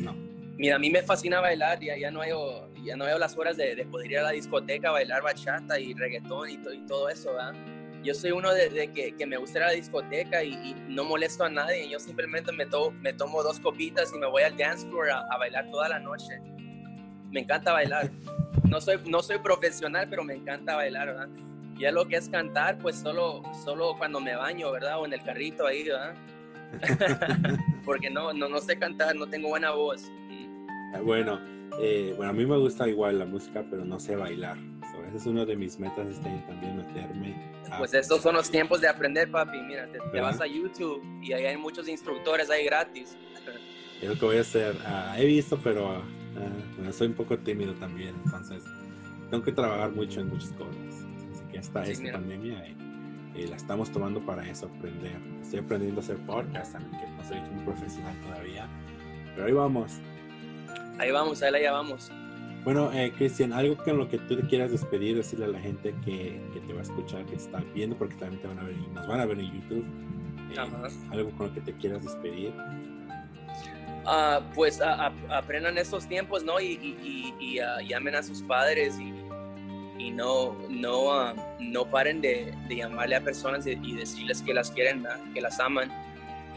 No. 0.02 0.14
Mira, 0.58 0.76
a 0.76 0.80
mí 0.80 0.90
me 0.90 1.04
fascina 1.04 1.40
bailar, 1.40 1.80
ya, 1.80 1.96
ya, 1.96 2.12
no, 2.12 2.20
hay, 2.20 2.32
ya 2.84 2.98
no 2.98 3.06
veo 3.06 3.18
las 3.18 3.38
horas 3.38 3.56
de, 3.56 3.76
de 3.76 3.86
poder 3.86 4.12
ir 4.12 4.18
a 4.18 4.24
la 4.24 4.32
discoteca, 4.32 4.92
bailar 4.92 5.24
bachata 5.24 5.80
y 5.80 5.94
reggaetón 5.94 6.50
y, 6.50 6.54
y 6.56 6.86
todo 6.86 7.08
eso, 7.08 7.32
¿verdad? 7.34 7.75
Yo 8.06 8.14
soy 8.14 8.32
uno 8.32 8.54
de, 8.54 8.92
que, 8.94 9.16
que, 9.16 9.26
me 9.26 9.38
gusta 9.38 9.60
la 9.60 9.72
discoteca 9.72 10.44
y, 10.44 10.76
no 10.88 11.04
molesto 11.04 11.44
a 11.44 11.50
nadie. 11.50 11.90
Yo 11.90 12.00
simplemente 12.00 12.52
me, 12.52 12.66
to, 12.68 12.92
me 13.02 13.12
tomo 13.12 13.42
dos 13.42 13.60
copitas 13.60 14.14
y 14.14 14.20
me 14.20 14.28
voy 14.28 14.44
al 14.44 14.56
dance 14.56 14.88
floor 14.88 15.10
a, 15.10 15.38
bailar 15.38 15.70
toda 15.72 15.90
la 15.90 16.00
noche. 16.00 16.40
Me 17.32 17.42
encanta 17.42 17.74
bailar. 17.74 18.12
No 18.70 18.80
soy, 18.80 19.00
no 19.08 19.22
soy 19.24 19.40
profesional, 19.40 20.08
pero 20.10 20.24
me 20.24 20.36
encanta 20.36 20.76
bailar, 20.76 21.08
¿verdad? 21.08 21.30
Ya 21.78 21.92
lo 21.92 22.08
que 22.08 22.16
es 22.16 22.30
cantar, 22.30 22.78
pues 22.78 22.96
solo, 22.96 23.42
solo 23.64 23.96
cuando 23.98 24.22
me 24.22 24.36
baño, 24.36 24.72
¿verdad? 24.72 25.00
O 25.00 25.06
en 25.06 25.14
el 25.14 25.24
carrito 25.24 25.66
ahí, 25.66 25.84
¿verdad? 25.84 26.16
Porque 27.86 28.10
no, 28.10 28.34
no, 28.34 28.48
no 28.48 28.60
sé 28.60 28.78
cantar, 28.78 29.16
no 29.16 29.28
tengo 29.28 29.50
buena 29.50 29.72
voz. 29.72 30.10
Ah, 30.94 31.02
bueno, 31.02 31.40
eh, 31.80 32.14
bueno, 32.16 32.32
a 32.32 32.34
mí 32.34 32.46
me 32.46 32.58
gusta 32.58 32.88
igual 32.88 33.20
la 33.20 33.26
música, 33.26 33.66
pero 33.70 33.84
no 33.84 34.00
sé 34.00 34.16
bailar. 34.16 34.58
Ese 35.08 35.18
es 35.18 35.26
uno 35.26 35.46
de 35.46 35.56
mis 35.56 35.80
metas 35.80 36.08
este 36.08 36.30
año 36.30 36.44
también, 36.48 36.78
meterme. 36.78 37.36
Pues 37.78 37.94
estos 37.94 38.22
son 38.22 38.36
los 38.36 38.50
tiempos 38.50 38.82
de 38.82 38.88
aprender, 38.88 39.30
papi. 39.30 39.60
Mira, 39.62 39.88
te, 39.88 40.20
vas 40.20 40.40
a 40.42 40.48
YouTube 40.48 41.04
y 41.22 41.34
ahí 41.34 41.46
hay 41.46 41.58
muchos 41.58 41.88
instructores 41.88 42.50
ahí 42.50 42.66
gratis. 42.66 43.18
Es 44.02 44.10
lo 44.10 44.20
que 44.20 44.26
voy 44.26 44.38
a 44.38 44.42
hacer. 44.42 44.76
Ah, 44.86 45.16
he 45.18 45.26
visto, 45.26 45.58
pero 45.64 45.90
ah, 45.90 46.92
soy 46.92 47.08
un 47.08 47.14
poco 47.14 47.38
tímido 47.40 47.74
también, 47.76 48.14
entonces 48.26 48.62
tengo 49.30 49.42
que 49.42 49.54
trabajar 49.54 49.92
mucho 49.92 50.20
en 50.20 50.28
muchas 50.28 50.52
cosas. 50.52 50.76
Así 51.32 51.44
que 51.50 51.58
esta 51.60 51.84
esta 51.84 52.12
pandemia 52.12 52.68
y, 52.68 53.48
la 53.48 53.56
estamos 53.56 53.92
tomando 53.92 54.20
para 54.26 54.48
eso, 54.50 54.68
aprender. 54.68 55.18
Estoy 55.42 55.60
aprendiendo 55.60 56.02
a 56.02 56.04
hacer 56.04 56.18
podcast, 56.26 56.74
también 56.74 57.02
que 57.02 57.08
no 57.08 57.24
soy 57.24 57.38
un 57.38 57.66
profesional 57.66 58.16
todavía, 58.22 58.68
pero 59.34 59.48
ahí 59.48 59.54
vamos. 59.54 59.94
Ahí 61.00 61.12
vamos, 61.12 61.42
ahí 61.42 61.62
ya 61.62 61.72
vamos. 61.72 62.12
Bueno, 62.66 62.92
eh, 62.92 63.14
Cristian, 63.16 63.54
algo 63.54 63.78
con 63.78 64.00
lo 64.00 64.10
que 64.10 64.18
tú 64.18 64.36
te 64.36 64.48
quieras 64.48 64.72
despedir, 64.72 65.16
decirle 65.16 65.46
a 65.46 65.50
la 65.50 65.60
gente 65.60 65.94
que, 66.04 66.42
que, 66.52 66.60
te 66.62 66.74
va 66.74 66.80
a 66.80 66.82
escuchar, 66.82 67.24
que 67.28 67.36
está 67.36 67.60
viendo, 67.76 67.96
porque 67.96 68.16
también 68.16 68.42
te 68.42 68.48
van 68.48 68.58
a 68.58 68.64
ver 68.64 68.74
y 68.74 68.88
nos 68.92 69.08
van 69.08 69.20
a 69.20 69.26
ver 69.26 69.40
en 69.40 69.52
YouTube. 69.52 69.86
Eh, 70.52 70.90
algo 71.12 71.30
con 71.38 71.48
lo 71.48 71.54
que 71.54 71.62
te 71.62 71.74
quieras 71.74 72.04
despedir. 72.04 72.52
Uh, 74.04 74.42
pues 74.56 74.82
aprendan 74.82 75.78
estos 75.78 76.08
tiempos, 76.08 76.44
¿no? 76.44 76.60
Y, 76.60 76.66
y, 76.66 77.36
y, 77.40 77.60
uh, 77.60 77.88
llamen 77.88 78.16
a 78.16 78.24
sus 78.24 78.42
padres 78.42 78.96
y, 79.00 79.14
no, 80.10 80.56
no, 80.70 81.04
uh, 81.04 81.36
no 81.60 81.86
paren 81.86 82.20
de, 82.22 82.52
de, 82.68 82.76
llamarle 82.78 83.16
a 83.16 83.22
personas 83.22 83.68
y, 83.68 83.96
decirles 83.96 84.42
que 84.42 84.56
las 84.56 84.72
quieren, 84.72 85.06
que 85.36 85.42
las 85.42 85.60
aman. 85.60 85.92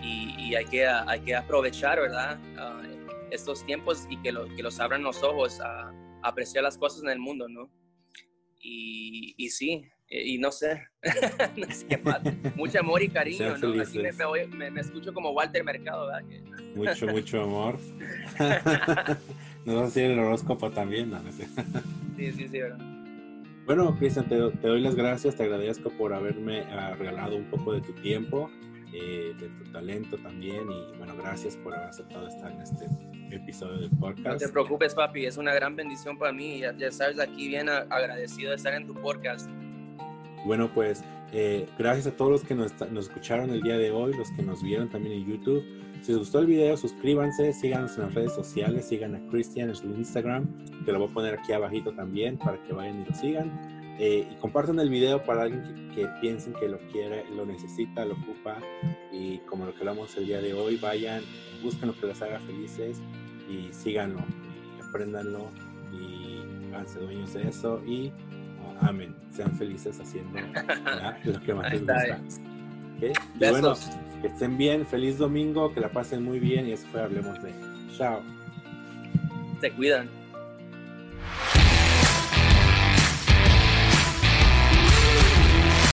Y, 0.03 0.55
hay, 0.55 0.64
que, 0.64 0.87
hay 0.87 1.21
que 1.21 1.37
aprovechar, 1.37 2.01
¿verdad? 2.01 2.38
Estos 3.31 3.64
tiempos 3.64 4.07
y 4.11 4.21
que, 4.23 4.33
que 4.57 4.62
los 4.62 4.81
abran 4.81 5.03
los 5.03 5.23
ojos 5.23 5.61
a, 5.61 5.93
apreciar 6.23 6.64
las 6.64 6.77
cosas 6.77 7.05
en 7.05 7.11
el 7.11 7.19
mundo, 7.19 7.49
¿no? 7.49 7.71
Y, 8.61 9.35
y 9.37 9.51
sí, 9.51 9.88
y, 10.11 10.38
no 10.38 10.51
sé, 10.51 10.83
no 11.57 11.67
sé 11.71 11.87
qué 11.87 12.01
mucho 12.57 12.81
amor 12.81 13.03
y 13.03 13.09
cariño, 13.09 13.57
¿no? 13.57 13.81
Aquí 13.81 13.99
me, 13.99 14.71
me, 14.71 14.81
escucho 14.81 15.12
como 15.12 15.31
Walter 15.31 15.62
Mercado, 15.62 16.07
¿verdad? 16.07 16.23
Mucho, 16.75 17.07
mucho 17.07 17.43
amor. 17.43 17.79
Nos 19.64 19.77
va 19.77 20.03
a 20.03 20.05
el 20.05 20.19
horóscopo 20.19 20.71
también, 20.71 21.11
¿no? 21.11 21.21
sí, 21.31 21.45
sí, 22.17 22.49
sí, 22.49 22.59
¿verdad? 22.59 22.79
Bueno, 23.69 23.95
Cristian, 23.99 24.27
te, 24.27 24.37
doy 24.37 24.81
las 24.81 24.95
gracias, 24.95 25.37
te 25.37 25.43
agradezco 25.43 25.91
por 25.91 26.14
haberme 26.14 26.61
ah, 26.71 26.95
regalado 26.99 27.37
un 27.37 27.51
poco 27.51 27.75
de 27.75 27.83
tu 27.83 27.93
tiempo, 27.93 28.51
eh, 28.92 29.35
de 29.38 29.48
tu 29.48 29.72
talento 29.72 30.16
también, 30.18 30.70
y 30.70 30.96
bueno, 30.96 31.14
gracias 31.16 31.57
por 31.57 31.74
haber 31.74 31.88
aceptado 31.88 32.29
estar 32.29 32.51
en 32.51 32.61
este 32.62 32.87
episodio 33.31 33.79
del 33.79 33.90
podcast. 33.90 34.27
No 34.27 34.37
te 34.37 34.48
preocupes, 34.48 34.94
papi, 34.94 35.27
es 35.27 35.37
una 35.37 35.55
gran 35.55 35.77
bendición 35.77 36.18
para 36.18 36.33
mí, 36.33 36.61
ya, 36.61 36.77
ya 36.77 36.90
sabes, 36.90 37.18
aquí 37.20 37.48
bien 37.48 37.68
agradecido 37.68 38.51
de 38.51 38.57
estar 38.57 38.74
en 38.74 38.87
tu 38.87 38.94
podcast. 38.94 39.48
Bueno, 40.44 40.70
pues 40.72 41.05
eh, 41.33 41.66
gracias 41.79 42.07
a 42.07 42.16
todos 42.16 42.31
los 42.31 42.42
que 42.42 42.55
nos, 42.55 42.72
escucharon 42.81 43.51
el 43.51 43.61
día 43.61 43.77
de 43.77 43.90
hoy, 43.90 44.14
los 44.14 44.31
que 44.33 44.42
nos 44.42 44.62
vieron 44.62 44.88
también 44.88 45.14
en 45.14 45.27
YouTube. 45.27 45.62
Si 46.03 46.12
les 46.12 46.18
gustó 46.18 46.38
el 46.38 46.46
video, 46.46 46.77
suscríbanse, 46.77 47.53
síganos 47.53 47.96
en 47.98 48.05
las 48.05 48.14
redes 48.14 48.33
sociales, 48.33 48.87
sigan 48.87 49.14
a 49.14 49.31
Christian 49.31 49.68
en 49.68 49.74
su 49.74 49.87
Instagram, 49.87 50.46
que 50.85 50.92
lo 50.92 51.01
voy 51.01 51.09
a 51.09 51.12
poner 51.12 51.35
aquí 51.38 51.53
abajito 51.53 51.92
también 51.92 52.38
para 52.38 52.62
que 52.62 52.72
vayan 52.72 53.03
y 53.03 53.05
lo 53.05 53.14
sigan. 53.14 53.78
Eh, 53.98 54.28
y 54.30 54.34
compartan 54.37 54.78
el 54.78 54.90
video 54.90 55.24
para 55.24 55.42
alguien 55.42 55.90
que, 55.94 56.06
piensen 56.20 56.52
que 56.54 56.68
lo 56.68 56.78
quiere, 56.92 57.24
lo 57.34 57.44
necesita, 57.44 58.04
lo 58.04 58.14
ocupa. 58.14 58.58
Y 59.12 59.38
como 59.38 59.66
lo 59.66 59.74
que 59.74 59.80
hablamos 59.80 60.16
el 60.16 60.26
día 60.26 60.40
de 60.40 60.54
hoy, 60.54 60.76
vayan, 60.76 61.22
busquen 61.62 61.88
lo 61.88 61.98
que 61.98 62.06
les 62.06 62.22
haga 62.22 62.38
felices 62.40 63.00
y 63.48 63.72
síganlo, 63.72 64.20
y 64.78 64.88
apréndanlo 64.88 65.50
y 65.92 66.72
háganse 66.72 67.00
dueños 67.00 67.34
de 67.34 67.48
eso. 67.48 67.82
Y 67.84 68.12
amén. 68.80 69.16
Sean 69.32 69.56
felices 69.56 69.98
haciendo 70.00 70.38
lo 71.24 71.40
que 71.40 71.54
más 71.54 71.72
les 71.72 71.80
gusta. 71.80 72.20
¿Okay? 72.96 73.12
Y 73.34 73.50
bueno, 73.50 73.74
que 74.20 74.28
estén 74.28 74.56
bien, 74.56 74.87
feliz 74.87 75.18
domingo, 75.18 75.72
que 75.72 75.80
la 75.80 75.90
pasen 75.90 76.22
muy 76.22 76.38
bien 76.38 76.68
y 76.68 76.72
eso 76.72 76.87
fue 76.92 77.02
Hablemos 77.02 77.42
de. 77.42 77.52
Chao. 77.96 78.22
Se 79.61 79.72
cuidan. 79.72 80.17